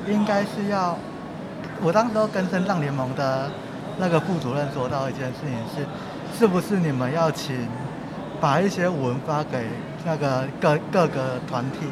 [0.07, 0.97] 应该是要，
[1.81, 3.49] 我当时候跟身障联盟的
[3.97, 5.85] 那个副主任说到一件事情是，
[6.37, 7.67] 是不是你们要请
[8.41, 9.65] 把一些文发给
[10.05, 11.87] 那个各各个团体，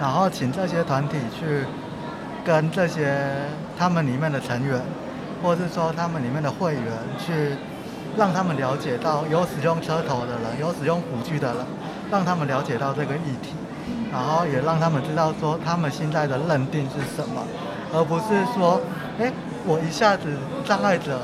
[0.00, 1.64] 然后请这些团体去
[2.44, 3.30] 跟这些
[3.78, 4.80] 他们里面的成员，
[5.42, 6.82] 或是说他们里面的会员
[7.18, 7.56] 去
[8.16, 11.64] 让他们了解到有使用车头的人，有使用辅具的人，
[12.10, 13.54] 让他们了解到这个议题，
[14.12, 17.42] 然后也让他们知道说他们现在的认定是什么，
[17.92, 18.80] 而不是说，
[19.18, 19.32] 哎，
[19.64, 20.24] 我一下子
[20.64, 21.20] 障碍者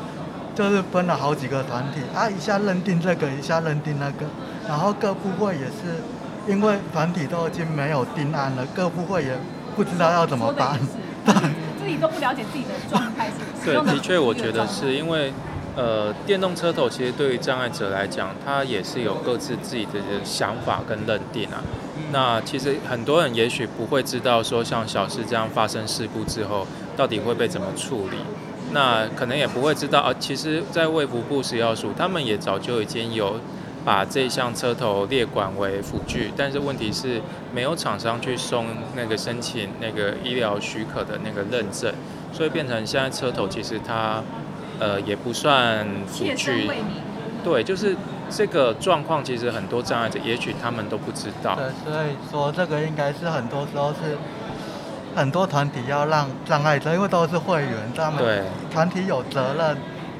[0.54, 4.26] 就是分了好几个团体啊，一下认定这个，一下认定那个，
[4.66, 6.02] 然后各部会也是
[6.46, 9.36] 因为团体都已经没有定案了，各部会也
[9.76, 10.78] 不知道要怎么办。
[11.78, 15.32] 自己都不了解自己的状态是对，的确，我觉得是因为，
[15.78, 19.92] 呃，电动车头其实对于障碍者来讲，他也是有各自自己的
[20.24, 21.62] 想法跟认定啊。
[22.10, 28.16] 那其实很多人也许不会知道说，像小事这样发生事故之后，到底会被怎么处理。
[28.72, 33.38] 那可能也不会知道啊，其实，在卫福部食药署，他们也早就已经有
[33.84, 37.22] 把这项车头列管为辅具，但是问题是
[37.54, 41.94] 没有厂商去送那个申请那个医疗许可的那个认证，
[42.32, 44.20] 所以变成现在车头其实它
[44.78, 46.70] 呃也不算辅具，
[47.44, 47.96] 对，就是
[48.30, 51.56] 这个状况，其实很多障碍者也许他们都不知道。
[51.56, 54.18] 对，所以说这个应该是很多时候是
[55.16, 59.76] 很多团体要让障碍者，因为都是会员，他们对团体有责任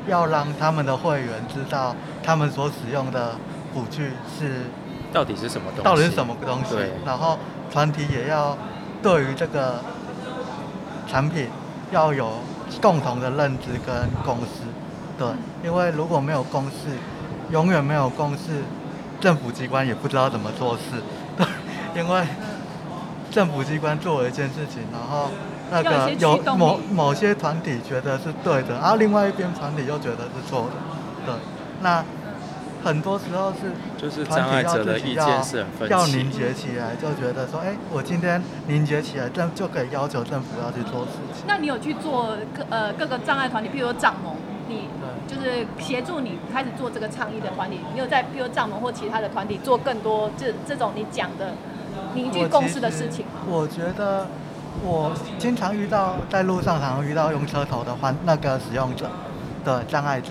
[0.09, 3.37] 要让他们的会员知道他们所使用的
[3.75, 4.63] 辅具是
[5.13, 5.83] 到底是什么东西？
[5.85, 7.39] 到底是什么东西对，然后
[7.71, 8.57] 团体也要
[9.03, 9.81] 对于这个
[11.07, 11.49] 产品
[11.93, 12.33] 要有
[12.81, 14.63] 共同的认知跟共识，
[15.19, 15.27] 对，
[15.65, 16.97] 因为如果没有共识，
[17.51, 18.63] 永远没有共识，
[19.21, 21.03] 政府机关也不知道怎么做事，
[21.37, 21.47] 对，
[22.01, 22.25] 因为
[23.31, 25.31] 政府机关做了一件事情，然后
[25.71, 30.73] 那个有某某些团体觉得是对的，然后另外一边团体又觉得是错的，
[31.27, 31.35] 对，
[31.81, 32.05] 那
[32.85, 36.31] 很多时候是就是团体要障碍者的自己要意见是很分歧要凝。
[36.31, 41.43] 结起来，就觉得说，哎、我今天凝结起来，政就可以要求政府要去做事情。
[41.49, 44.37] 那你有去做各呃各个障碍团体，譬如说障盟，
[44.69, 44.89] 你
[45.27, 51.55] 就是协助你开始做这个倡议的团体，你有在譬如说障盟或其他的团体做更多这这种你讲的
[52.15, 53.43] 凝聚共识的事情吗？
[53.49, 54.29] 我觉得
[54.85, 59.11] 我经常遇到在路上常常遇到用车头的环那个使用者
[59.65, 60.31] 的障碍者，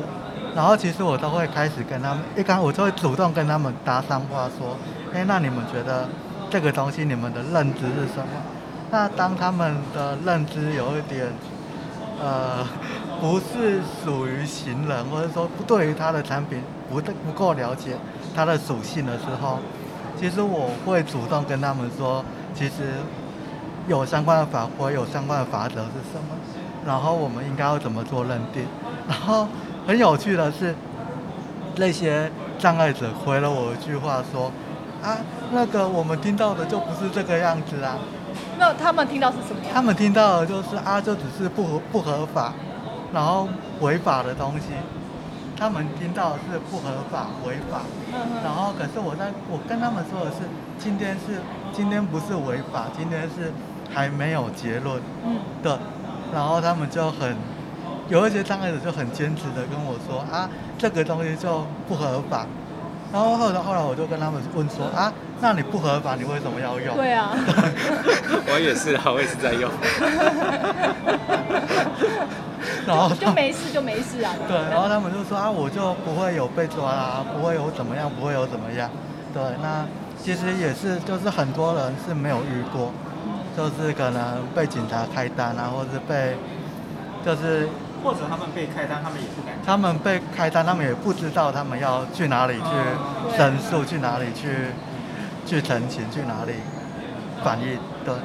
[0.58, 4.76] 然后其实我都会开始跟他们，一刚我就会主动跟他们搭上话，说，
[5.14, 6.10] 哎，那你们觉得
[6.50, 8.42] 这个东西你们的认知是什么？
[8.90, 11.28] 那当他们的认知有一点，
[12.20, 12.66] 呃，
[13.22, 17.96] 不是属于行人，或者说不对于他的产品不不够了解
[18.36, 19.60] 它的属性的时候，
[20.20, 22.96] 其实我会主动跟他们说，其实
[23.88, 26.36] 有相关的法规，有相关的法则是什么，
[26.84, 28.66] 然后我们应该要怎么做认定。
[29.08, 29.48] 然后
[29.88, 30.76] 很有趣的是，
[31.78, 34.52] 那些障碍者回了我一句话说
[35.02, 35.16] ：“啊，
[35.54, 37.96] 那个我们听到的就不是这个样子啊，
[38.60, 39.74] 那他们听到是什么样？
[39.74, 42.54] 他们听到的就是啊，就只是不合不合法，
[43.14, 43.48] 然后
[43.80, 44.68] 违法的东西。
[45.60, 47.82] 他们听到的是不合法、违法，
[48.14, 50.38] 嗯然后可是我在我跟他们说的是，
[50.78, 51.42] 今天是
[51.74, 53.52] 今天不是违法，今天是
[53.92, 55.76] 还没有结论嗯，对，
[56.32, 57.36] 然后他们就很
[58.10, 62.46] 有一些刚开始就很坚持的跟我说啊，这个东西就不合法。
[63.12, 66.96] 然后后来后来我就跟他们问说啊，那你不合法，你为什么要用？
[66.98, 67.32] 对啊，
[68.52, 69.72] 我也是啊，我也是在用。
[72.86, 74.34] 然后就没事就没事啊。
[74.48, 78.90] 对，然后他们就说啊，我就不会有被抓啦，不会有怎么样，不会有怎么样。
[79.34, 79.86] 对，那
[80.22, 82.92] 其实也是，就是很多人是没有遇过，
[83.56, 86.36] 就是可能被警察开单啊，或是被，
[87.26, 87.68] 就是
[88.08, 89.52] 或者他们被开单，他们也不敢。
[89.66, 94.72] 他们被开单，他们也不知道他们要去哪里去申诉，去哪里去
[95.46, 96.54] 去澄清，去哪里
[97.44, 97.78] 反映。
[98.06, 98.16] 对，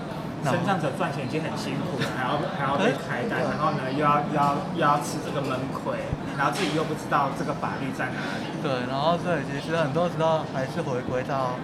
[0.44, 5.98] 身障者赚钱已经很辛苦了，还要还要被开单，然后呢又要又要又要吃这个闷亏，
[6.38, 8.46] 然后自己又不知道这个法律在哪里。
[8.62, 11.58] 对，然后所以其实很多时候还是回归到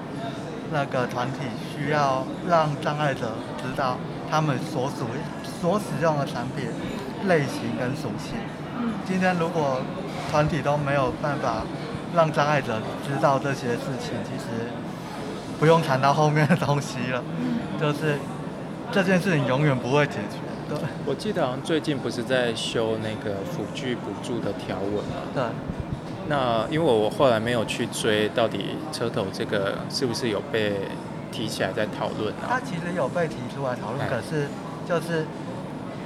[0.73, 3.31] 那个团体需要让障碍者
[3.63, 3.97] 知道
[4.29, 5.07] 他们所属
[5.61, 6.67] 所使用的产品
[7.27, 8.39] 类型跟属性。
[8.81, 9.81] 嗯，今天如果
[10.31, 11.65] 团体都没有办法
[12.15, 14.71] 让障碍者知道这些事情，其实
[15.59, 17.23] 不用谈到后面的东西了，
[17.81, 18.19] 就是
[18.93, 20.39] 这件事情永远不会解决。
[20.69, 25.25] 对我记得好像最近不是在修那个辅具补助的条文嘛？
[25.35, 25.43] 对，
[26.29, 30.75] 那因为我后来没有去追到底车头这个是不是有被
[31.33, 32.45] 提起来在讨论啊？
[32.49, 34.47] 他其实有被提出来讨论，哎可是
[34.87, 35.25] 就是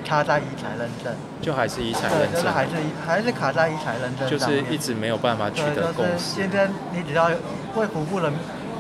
[0.05, 1.15] 卡在遗产认证。
[1.41, 6.35] 就还是一财对，认证，就是还是一还是卡在一财认证就是一直没有办法取对，得共就是识。
[6.37, 7.31] 今天你只要
[7.75, 8.31] 卫福部的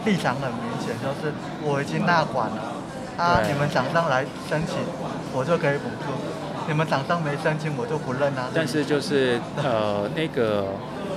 [0.04, 2.62] 立场很明显，就是我已经纳管了，
[3.16, 4.76] 啊，你们厂商来申请，
[5.32, 6.12] 我就可以补助；
[6.68, 8.48] 你们厂商没申请，我就不认啊。
[8.54, 10.66] 但是就是呃那个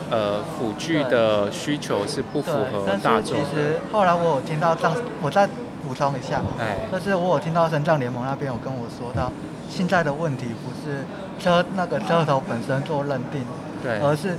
[0.09, 5.47] 呃辅具的需求是不符对，合但是其大众的，实后来我有听到上，我再
[5.87, 9.31] 补充一下，哎，就是我有听到深藏联盟那边有跟我说到，
[9.69, 11.03] 现在的问题不是
[11.39, 13.45] 车那个车头本身做认定，
[13.83, 14.37] 对而是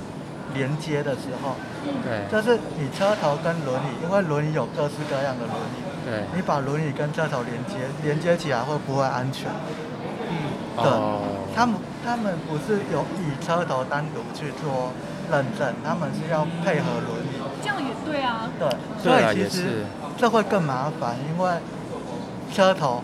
[0.53, 1.55] 连接的时候。
[2.03, 9.49] 对就是你车头跟轮椅，因为轮椅有各式各样的轮椅，对，你把轮椅跟车头连接，连接起来会不会安全？
[10.75, 11.21] 对哦，
[11.55, 14.91] 他们他们不是有以车头单独去做
[15.31, 17.39] 认证，他们是要配合轮椅。
[17.61, 18.49] 这样也对啊。
[18.59, 18.69] 对，
[19.01, 19.85] 所以其实
[20.17, 21.51] 这会更麻烦，因为
[22.53, 23.01] 车头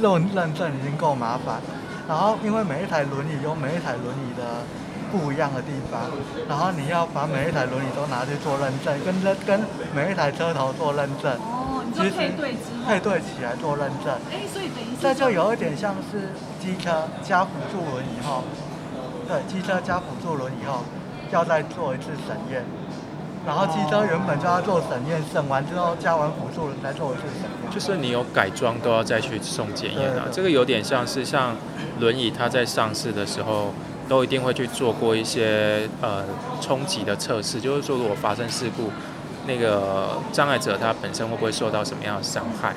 [0.00, 1.60] 认认证已经够麻烦，
[2.08, 4.64] 然后因为每一台轮椅有每一台轮椅的
[5.10, 6.00] 不一样的地方，
[6.48, 9.60] 然后你要把每一台轮椅都拿去做认证，跟这跟
[9.94, 18.42] 每一台车头做认证，哦，你说其实配对配对起来做认证，哎，所以等于是这就有一点像是机车加辅助轮以后，
[19.28, 20.80] 对，机车加辅助轮以后
[21.30, 22.64] 要再做一次审验，
[23.46, 27.70] 然后汽车原本就要做审验，审完之后加完辅助轮再做一次审验。
[27.70, 31.56] 就是你有改装都要再去送检验啊这个有点像是像
[32.00, 33.72] 轮椅它在上市的时候。
[34.08, 36.24] 都一定会去做过一些呃
[36.60, 38.90] 冲击的测试，就是说如果发生事故，
[39.46, 42.74] 那个障碍者他本身会不会受到什么样的伤害？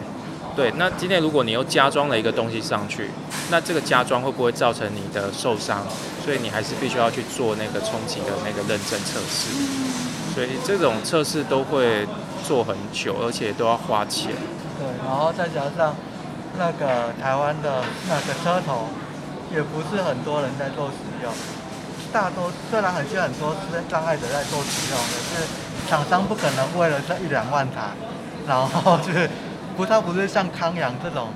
[0.56, 3.10] 对，那今天如果你又加装了一个东西上去，
[3.50, 5.84] 那这个加装会不会造成你的受伤？
[6.24, 10.05] 所以你还是必须要去做那个冲击的那个认证测试。
[10.36, 12.06] 所以这种测试都会
[12.46, 14.34] 做很久，而且都要花钱。
[14.78, 15.96] 对，然后再加上
[16.60, 18.90] 那个台湾的那个车头，
[19.50, 21.32] 也不是很多人在做使用。
[22.12, 25.48] 大多虽然很些很多是障碍者在做使用，可是
[25.90, 27.92] 厂商不可能为了这一两万台，
[28.46, 29.30] 然后去
[29.78, 31.30] 不，它不是像康阳这种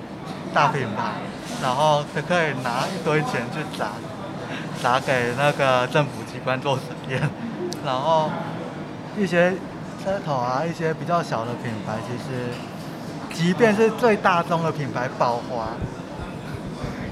[0.53, 1.13] 大品牌，
[1.63, 3.91] 然后就可以拿一堆钱去砸，
[4.83, 7.29] 砸给那个政府机关做实验，
[7.85, 8.29] 然后
[9.17, 9.51] 一些
[10.03, 12.49] 车头啊，一些比较小的品牌，其实
[13.33, 15.69] 即便是最大宗的品牌宝华，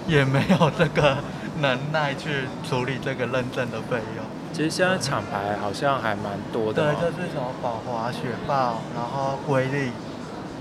[0.08, 1.18] 也没有这个
[1.60, 4.26] 能耐去处理这个认证的费用。
[4.54, 9.91] 其实现在厂牌好像还蛮多的、对，哦，就是什么宝华、雪豹，然后瑰丽，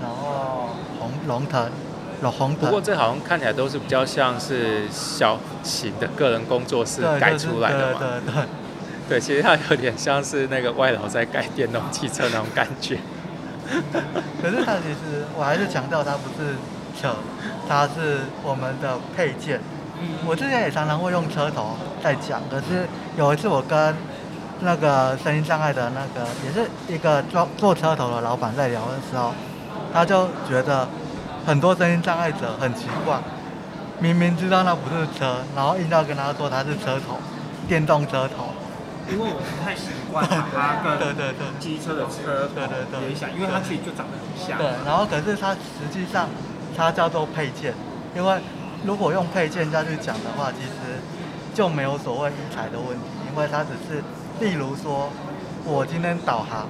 [0.01, 0.69] 然后
[0.99, 1.71] 红龙腾、
[2.21, 2.59] 龙红腾。
[2.59, 7.99] 不过这好像看起来都是比较像是小型的个人工作室改出来的嘛。
[7.99, 8.43] 对对对。
[9.07, 12.97] 对，其实它有点像是那个外劳在盖电动汽车那种感觉。
[14.41, 16.55] 可是它其实我还是强调它不是
[16.99, 17.15] 车，
[17.67, 19.59] 它是我们的配件。
[20.25, 22.85] 我之前也常常会用车头在讲，可是
[23.17, 23.95] 有一次我跟
[24.59, 29.33] 那个声音障碍的那个也是一个做做车头的老板在聊的时候，
[29.93, 30.87] 他就觉得
[31.45, 33.19] 很多声音障碍者很奇怪，
[33.99, 37.17] 明明知道那不是车，然后硬要跟他说他是车头，
[37.67, 38.53] 电动车头。
[39.09, 41.47] 因为我不太习惯把它跟对对对。
[41.59, 44.57] 机车的车对对对联想，因为它其实就长得很像。
[44.57, 46.27] 对，然后可是它实际上
[46.75, 47.73] 它叫做配件，
[48.15, 48.37] 因为
[48.85, 50.99] 如果用配件再去讲的话，其实
[51.53, 54.03] 就没有所谓一材的问题，因为它只是，
[54.39, 55.09] 例如说，
[55.65, 56.67] 我今天导航，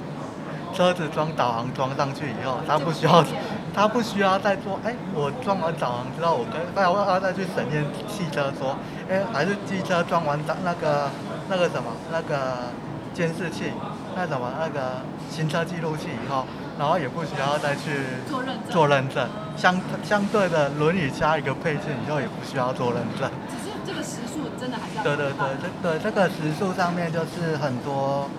[0.73, 3.23] 车子装导航装上去以后，它不需要，
[3.75, 8.77] 它不需要再做，哎，我装完导航之后，我跟，那我要再去审验汽车说，
[9.09, 11.09] 哎，还是机车装完导那个
[11.49, 12.71] 那个什么那个
[13.13, 13.71] 监视器，
[14.15, 16.45] 那什么那个行车记录器以后，
[16.77, 19.27] 然后也不需要再去做认证做认证。
[19.55, 23.29] 相相对的，轮椅加一个配件以后也不需要做认证。
[23.49, 28.29] 只是这个时速真的还是要对对对，这对这个时速上面就是很多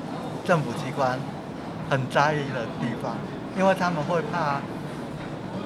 [0.44, 1.18] 政府机关
[1.90, 3.16] 很在意的地方，
[3.56, 4.60] 因为他们会怕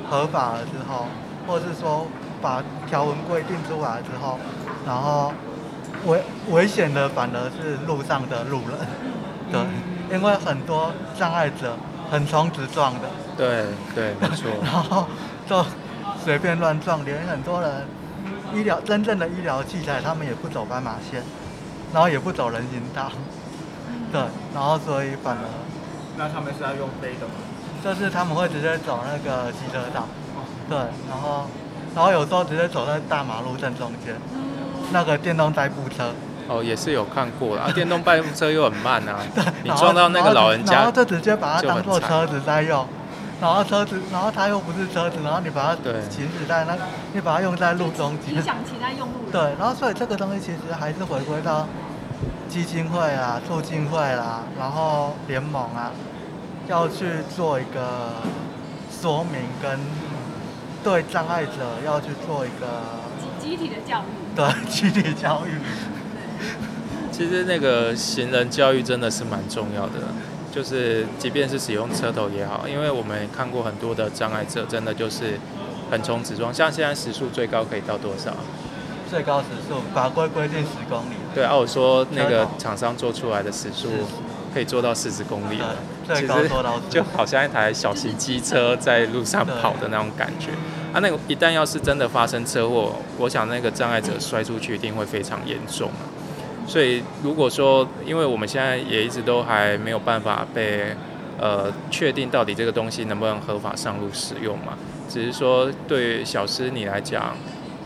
[0.09, 1.07] 合法了之后，
[1.47, 2.07] 或是说
[2.41, 4.39] 把条文规定出来之后，
[4.87, 5.33] 然后
[6.07, 8.79] 危危险的反而是路上的路人，
[9.51, 9.61] 对，
[10.17, 11.77] 因为很多障碍者
[12.11, 14.51] 横冲直撞的，对对，没 错。
[14.63, 15.07] 然后
[15.47, 15.65] 就
[16.25, 17.87] 随便乱撞，连很多人
[18.55, 21.23] 医疗真正的医疗器材他们也不走斑马线，
[21.93, 23.11] 然后也不走人行道，
[24.13, 24.21] 对，
[24.55, 25.43] 然后所以反而
[26.17, 27.35] 那他们是要用飞的吗？
[27.83, 30.07] 就是他们会直接走那个机车道，
[30.69, 30.79] 对，
[31.09, 31.47] 然后
[31.97, 34.15] 然后有时候直接走在大马路正中间，
[34.93, 36.13] 那个电动代步车，
[36.49, 39.19] 哦，也是有看过啦，啊，电动代步车又很慢啊，
[39.65, 42.87] 你撞到那个老人家然后，就直接把它当做车子在用，
[43.41, 45.95] 然后车子，然后它又不是车子，然后你把它对。
[46.11, 46.77] 行驶在那，
[47.13, 48.35] 你把它用在路中间。
[48.35, 49.33] 影，响其他用路人。
[49.33, 51.67] 对，然后所以这个东西其实还是回归到
[52.49, 55.91] 基金会啊、促进会啦，然后联盟啊，
[56.69, 58.13] 要去做一个
[58.91, 59.81] 说明跟
[60.85, 61.53] 对障碍者
[61.85, 62.67] 要去做一个
[63.41, 64.22] 集体的教育。
[64.35, 65.61] 对距离教育。
[67.11, 69.93] 其实那个行人教育真的是蛮重要的，
[70.51, 75.39] 就是即便是使用车头也好，因为我们看过很多的障碍者，真的就是
[75.91, 78.35] 横冲直撞，像现在时速最高可以到多少？
[79.09, 83.91] 最高时速法规规定十公里，对，啊，我说那个厂商做出来的时速
[84.55, 85.77] 可以做到四十公里了，
[86.07, 90.49] 最其实高做到就好像一台小型机车在路上跑的那种感觉。
[90.93, 96.05] 啊，那个一旦要是真的发生车祸，我想那个障碍者摔出去一定会非常严重啊。
[96.67, 100.95] 所以如果说，因为我们现在也一直都还没有办法被
[101.41, 104.75] 呃确定到底这个东西能不能合法上路使用嘛，
[105.09, 107.35] 只是说对于小师你来讲，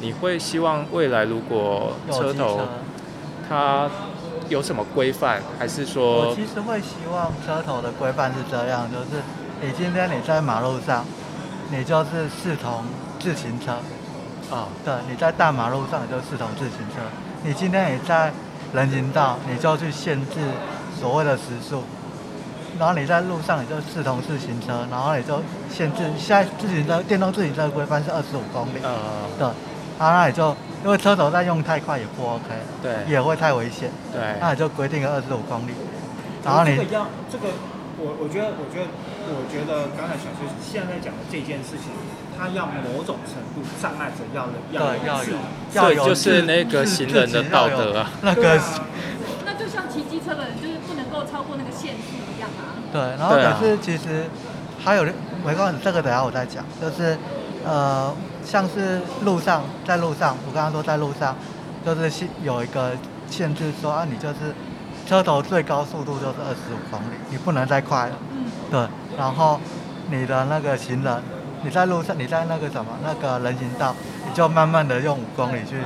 [0.00, 2.60] 你会希望未来如果车头
[3.48, 3.88] 它
[4.48, 9.22] 有什么规范，还是说我说其实会希望车头的规范是这样，就是
[9.62, 11.04] 你今天你在马路上，
[11.70, 12.84] 你就是视同
[13.18, 13.72] 自行车，
[14.50, 14.68] 哦？
[14.84, 17.02] 对，你在大马路上你就视同自行车，
[17.42, 18.32] 你今天也在
[18.72, 20.38] 人行道，你就去限制
[21.00, 21.82] 所谓的时速，
[22.78, 28.92] 然后你在路上你就视同自行车，然后你就限制，现在自行车电动自行车的规范是二十五公里，呃，
[29.38, 29.46] 对，
[29.98, 32.44] 然后那你就因为车头在用太快也不 OK，
[32.82, 32.94] 对。
[33.08, 35.72] 也会太危险，对，那你就规定个二十五公里，
[36.44, 37.48] 然后你这个要这个，
[37.98, 38.88] 我我觉得，我觉得，
[39.32, 41.92] 我觉得刚才小师现在讲的这件事情，
[42.36, 45.36] 他要某种程度障碍者要要对要有
[45.72, 48.60] 要有就是那个行人的道要有德啊那个
[49.46, 52.76] 那就像骑机车的人，就是不能够超过那个限速一样啊。
[52.92, 54.24] 对，然后可是其实
[54.84, 55.04] 还有
[55.44, 57.16] 没关系，这个等下我再讲，就是
[57.64, 61.34] 呃，像是路上在路上，我刚刚说在路上，
[61.84, 62.92] 就是限有一个
[63.30, 64.54] 限制说啊，你就是
[65.06, 68.16] 车头最高速度就是二十五公里，你不能再快了。
[68.32, 69.60] 嗯，对，然后
[70.10, 71.22] 你的那个行人，
[71.62, 73.94] 你在路上，你在那个什么那个人行道，
[74.26, 75.76] 你就慢慢的用五公里去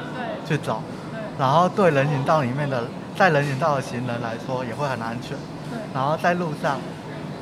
[0.49, 1.21] 去走，对。
[1.39, 5.37] 然后对人行道里面的在人行道的行人来说也会很安全。
[5.71, 5.79] 对。
[5.93, 6.79] 然后在路上，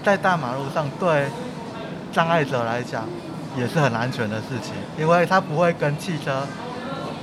[0.04, 1.28] 在大马路上对
[2.12, 3.04] 障碍者来讲
[3.56, 6.42] 也是很安全的事情，因为他不会跟汽车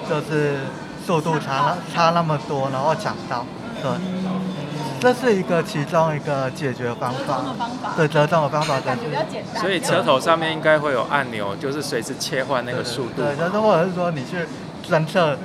[0.09, 0.59] 就是
[1.05, 3.45] 速度差那差那么多，然后抢道，
[3.81, 3.91] 对，
[5.05, 9.61] 这是一个其中一个解决方折法中的方法，对折中的方法，但感觉比较简单。
[9.61, 14.37] 所以车头上面应该会有按钮，就是随时切换那个速度对，就是或者是说你去
[14.89, 15.37] 侦测，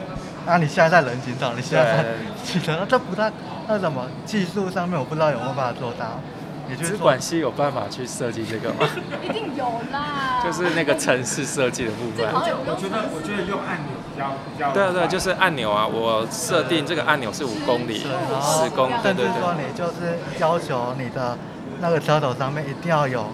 [0.46, 2.11] 啊，你现在在人行道，你现在在对
[2.42, 3.30] 汽车，这不太
[3.68, 6.18] 那什么技术上面我不知道有没有办法做到，
[6.66, 8.88] 你管系有办法去设计这个吗？
[9.22, 10.40] 一定有啦。
[10.42, 12.32] 就是那个城市设计的部分。
[12.32, 19.55] 好像有我觉得，我觉得用按钮比较比较对啊对就是按钮啊，我设定这个按钮是五公里对，然后十公里，甚至说。
[19.59, 21.37] 你就是要求你的
[21.81, 23.27] 那个车头上面一定要有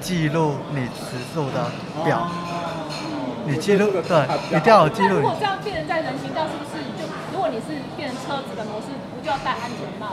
[0.00, 1.70] 记录你时速的
[2.04, 2.28] 表，
[3.46, 8.86] 你记录对，一定要有记录如果这样变成在人行道，是不是就如果你是变成车子的模式，
[9.16, 10.12] 不就要戴安全帽？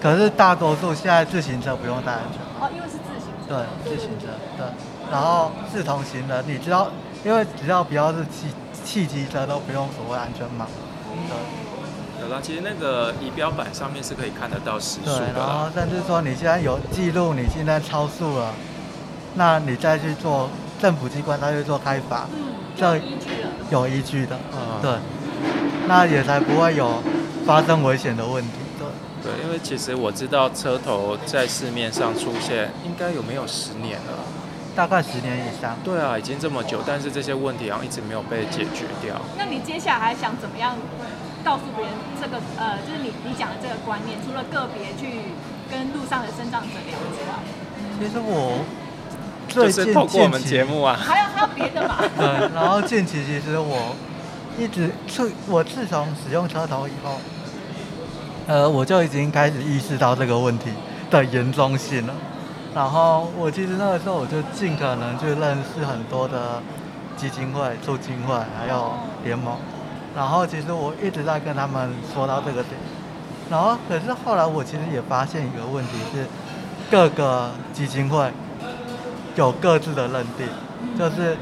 [0.00, 3.64] 可是大多数现在自行车不用戴安全帽，哦，因为是自行车。
[3.84, 4.26] 对，自行车
[4.58, 4.66] 对，
[5.10, 6.88] 然后是同行人，你知道，
[7.24, 8.48] 因为只要不要是汽
[8.84, 10.66] 汽机车都不用所谓安全帽，
[11.28, 11.36] 对。
[12.22, 15.72] 有啦，其实那个仪表板上面是可以看得到时速对，然后啦。
[15.74, 18.54] 甚至说你现在有记录你现在超速了，
[19.34, 20.48] 那你再去做
[20.80, 23.48] 政府机关再去做开罚，嗯，这有依据了。
[23.70, 24.92] 有依据的，嗯对，
[25.88, 27.02] 那也才不会有
[27.44, 28.50] 发生危险的问题。
[28.78, 34.12] 对，对，因为其实我知道车头在市面上出现，应该有没有十年了？
[34.74, 35.76] 大概十年以上。
[35.84, 39.20] 对啊，已经这么久，但是这些问题好像一直没有被解决掉。
[39.36, 40.76] 那你接下来还想怎么样
[41.44, 45.32] 告诉别人这个呃，就是你你讲的这个观念，除了个别去
[45.70, 47.38] 跟路上的生长者聊之外，
[47.98, 48.64] 其实我
[49.48, 51.96] 就是最近透过我们节目啊， 还有还有别的嘛？
[52.16, 53.94] 对，然后近期其实我
[54.58, 57.18] 一直自我自从使用车头以后，
[58.46, 60.70] 呃，我就已经开始意识到这个问题
[61.10, 62.14] 的严重性了。
[62.74, 66.62] 然后我其实那个时候我就尽可能去认识很多的
[67.16, 68.92] 基金会、促进会还有
[69.24, 69.56] 联盟。
[70.16, 72.74] 然后其实我一直在跟他们说到这个点。
[73.50, 76.26] 然后可是后来我其实也发现一个问题是，
[76.90, 78.30] 各个基金会
[79.36, 80.46] 有各自的认定，
[80.98, 81.36] 就是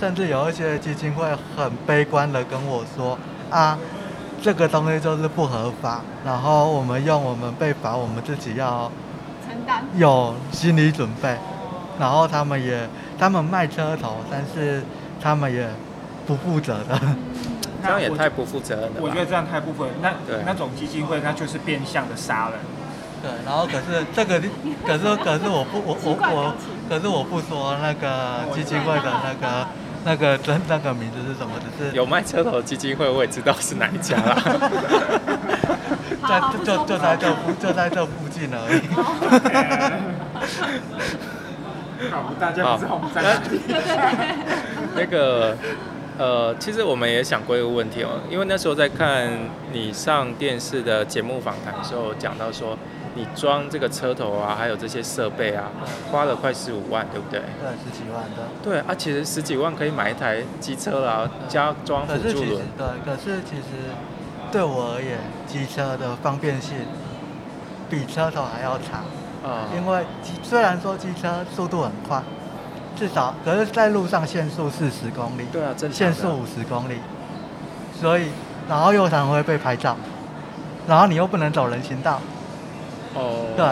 [0.00, 1.26] 甚至有一些基金会
[1.56, 3.18] 很悲观的跟我说
[3.50, 3.78] 啊，
[4.42, 8.90] 这个东西就是不合法，然后我们用我们被罚，我们自己要
[9.46, 9.84] 承担。
[9.96, 11.36] 有心理准备，
[11.98, 12.88] 然后他们也
[13.18, 14.82] 他们卖车头，但是
[15.20, 15.68] 他们也
[16.26, 17.00] 不负责的，
[17.82, 19.00] 这样也我太不负责任了吧？
[19.00, 19.86] 我觉得这样太不负。
[20.02, 22.58] 那对那种基金会，那就是变相的杀人。
[23.22, 24.40] 对，然后可是这个，
[24.86, 26.54] 可是可是我不我我我，
[26.88, 29.66] 可是我不说那个基金会的那个
[30.06, 34.40] 那个真那个名字是什么，只是有卖车头的基金会，我也知道是哪一家啦。
[36.28, 38.80] 在就就就在这附就在这附近而已。
[42.10, 43.60] 好，大家不知道我们在哪里。
[44.94, 45.56] 那个
[46.16, 49.28] 呃，其实我们也想过一个问题哦，因为那时候在看
[49.72, 52.78] 你上电视的节目访谈的时候，讲到说
[53.16, 55.64] 你装这个车头啊，还有这些设备啊，
[56.12, 57.40] 花了快十五万，对不对？
[57.40, 58.46] 对，十几万的。
[58.62, 62.62] 对啊，其实十几万可以买一台机车啦，加装辅助轮。
[62.76, 63.90] 对，可是其实
[64.52, 66.76] 对我而言，机车的方便性
[67.88, 68.98] 比车头还要差。
[69.42, 70.04] 啊因为
[70.42, 72.20] 虽然说机车速度很快，
[72.96, 76.96] 至少可是在路上限速四十公里，对啊，正常的限速五十公里，
[77.98, 78.28] 所以
[78.68, 79.96] 然后又常会被拍照，
[80.88, 82.20] 然后你又不能走人行道，
[83.16, 83.66] 哦，对。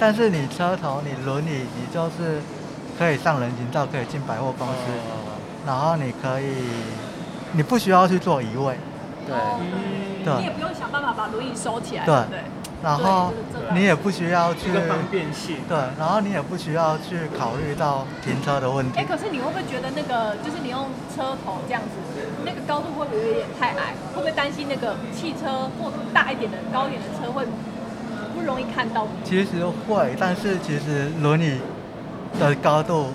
[0.00, 2.40] 但是你车头、你轮椅，你就是
[2.98, 5.34] 可以上人行道，可以进百货公司，哦
[5.66, 6.54] 然后你可以，
[7.52, 8.78] 你不需要去做移位，
[9.26, 9.34] 对，
[10.24, 12.40] 对你也不用想办法把轮椅收起来，对对不对？
[12.80, 13.32] 然后
[13.74, 15.56] 你也不需要去一个方便性。
[15.68, 19.04] 对，然后你也不需要去考虑到停车的问题哎，。
[19.04, 21.98] 可是你会不会觉得那个，就是你用车头这样子，
[22.46, 23.98] 那个高度会不会有点太矮？
[24.14, 27.50] 会不会担心那个汽车或大一点的、高一点的车会不
[28.48, 29.06] 容易看到？
[29.24, 31.60] 其实会，但是其实轮椅
[32.40, 33.12] 的高度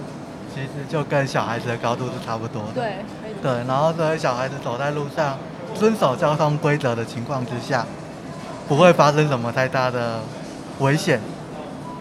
[0.54, 2.74] 其实就跟小孩子的高度是差不多的。
[2.76, 3.04] 对，
[3.42, 5.38] 对，然后所以小孩子走在路上，
[5.74, 7.86] 遵守交通规则的情况之下，
[8.68, 10.22] 不会发生什么太大的
[10.80, 11.20] 危险。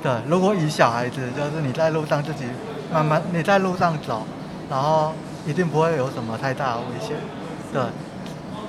[0.03, 2.45] 对，如果以小孩子，就是你在路上自己
[2.93, 4.26] 慢慢你在路上走，
[4.68, 5.12] 然后
[5.47, 7.16] 一定不会有什么太大的危险。
[7.72, 7.83] 对，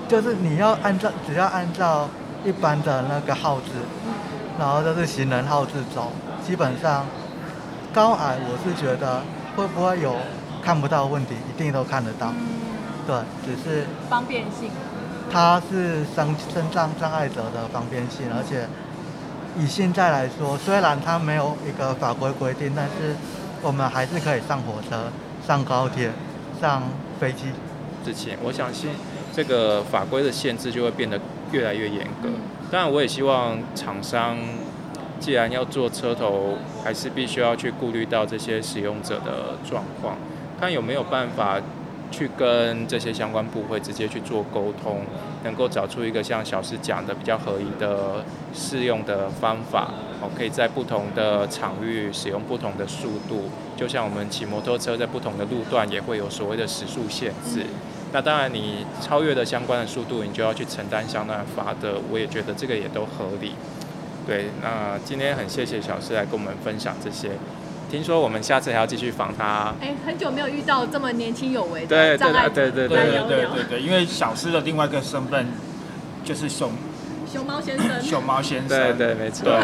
[0.07, 2.07] 就是你要按照只要按照
[2.45, 3.71] 一般的那个号志，
[4.59, 6.11] 然后就是行人号志走，
[6.45, 7.05] 基本上
[7.93, 9.21] 高矮我是觉得
[9.55, 10.15] 会不会有
[10.63, 12.33] 看不到问题，一定都看得到。
[13.05, 14.69] 对，只是方便性。
[15.31, 18.67] 它是身身障障碍者的方便性，而且
[19.57, 23.15] 以现在来说，虽然它没有一个法规规定，但是
[23.61, 25.05] 我们还是可以上火车、
[25.47, 26.11] 上高铁、
[26.61, 26.83] 上
[27.19, 27.45] 飞机。
[28.05, 28.89] 之前，我相信
[29.33, 31.19] 这个法规的限制就会变得
[31.51, 32.29] 越来越严格。
[32.73, 34.35] 当然，我也希望厂商
[35.19, 40.17] 既然要做车头，还是必须要去顾虑到这些使用者的状况，
[40.59, 41.61] 看有没有办法
[42.09, 45.01] 去跟这些相关部会直接去做沟通，
[45.43, 49.91] 能够找出一个像小师讲的比较合宜的适用的方法。
[50.19, 57.67] 哦，可以在不同的场域使用不同的速度，就像我们骑摩托车在不同的路段也会有所谓的时速限制。
[58.13, 61.95] 那当然，你超越了相关的速度，你就要去承担相当的罚的。
[62.11, 63.55] 我也觉得这个也都合理。
[64.27, 67.31] 对，那今天很谢谢小师来跟我们分享这些。
[67.89, 69.73] 听说我们下次还要继续访他。
[69.81, 75.47] 哎，很久没有遇到这么年轻有为对对的障碍对对对对来聊聊对对对，因为小师的另外一个身份
[76.23, 76.71] 就是熊
[77.31, 78.01] 熊猫先生。
[78.01, 78.69] 熊猫先生。
[78.69, 79.45] 对对，没错。
[79.45, 79.59] 对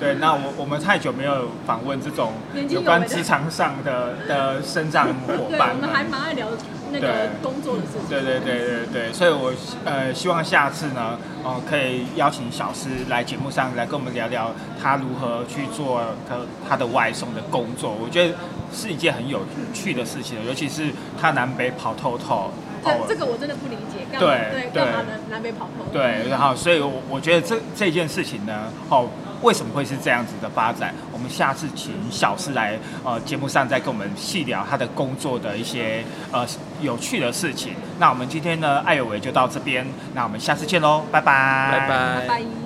[0.00, 2.32] 对，那我我们太久没有访问这种
[2.70, 6.10] 有关职场上的的生长 伙对，伴我们还们。
[6.10, 6.48] 蛮爱聊
[6.92, 8.08] 那个工作的事情。
[8.08, 9.52] 对对对对对，所以我
[9.84, 16.36] 呃希望下次呢，哦、可以邀请小师来节目上来跟我们聊聊他如何去做他
[16.68, 18.34] 他的外送的工作，我觉得
[18.72, 19.40] 是一件很有
[19.72, 22.50] 趣的事情，尤其是他南北跑透透。
[22.82, 25.84] 这哦这个我真的不理解，干嘛对对干嘛对南南北跑透？
[25.92, 29.06] 对，然后所以我，我觉得这这件事情呢，哦，
[29.42, 30.94] 为什么会是这样子的发展？
[31.12, 36.46] 我们下次请小师来呃节目上再跟我们细聊他的工作的一些呃
[36.80, 37.74] 有趣的事情。
[37.98, 42.59] 那我们今天呢，艾有为就到这边，那我们下次见喽，拜拜拜拜。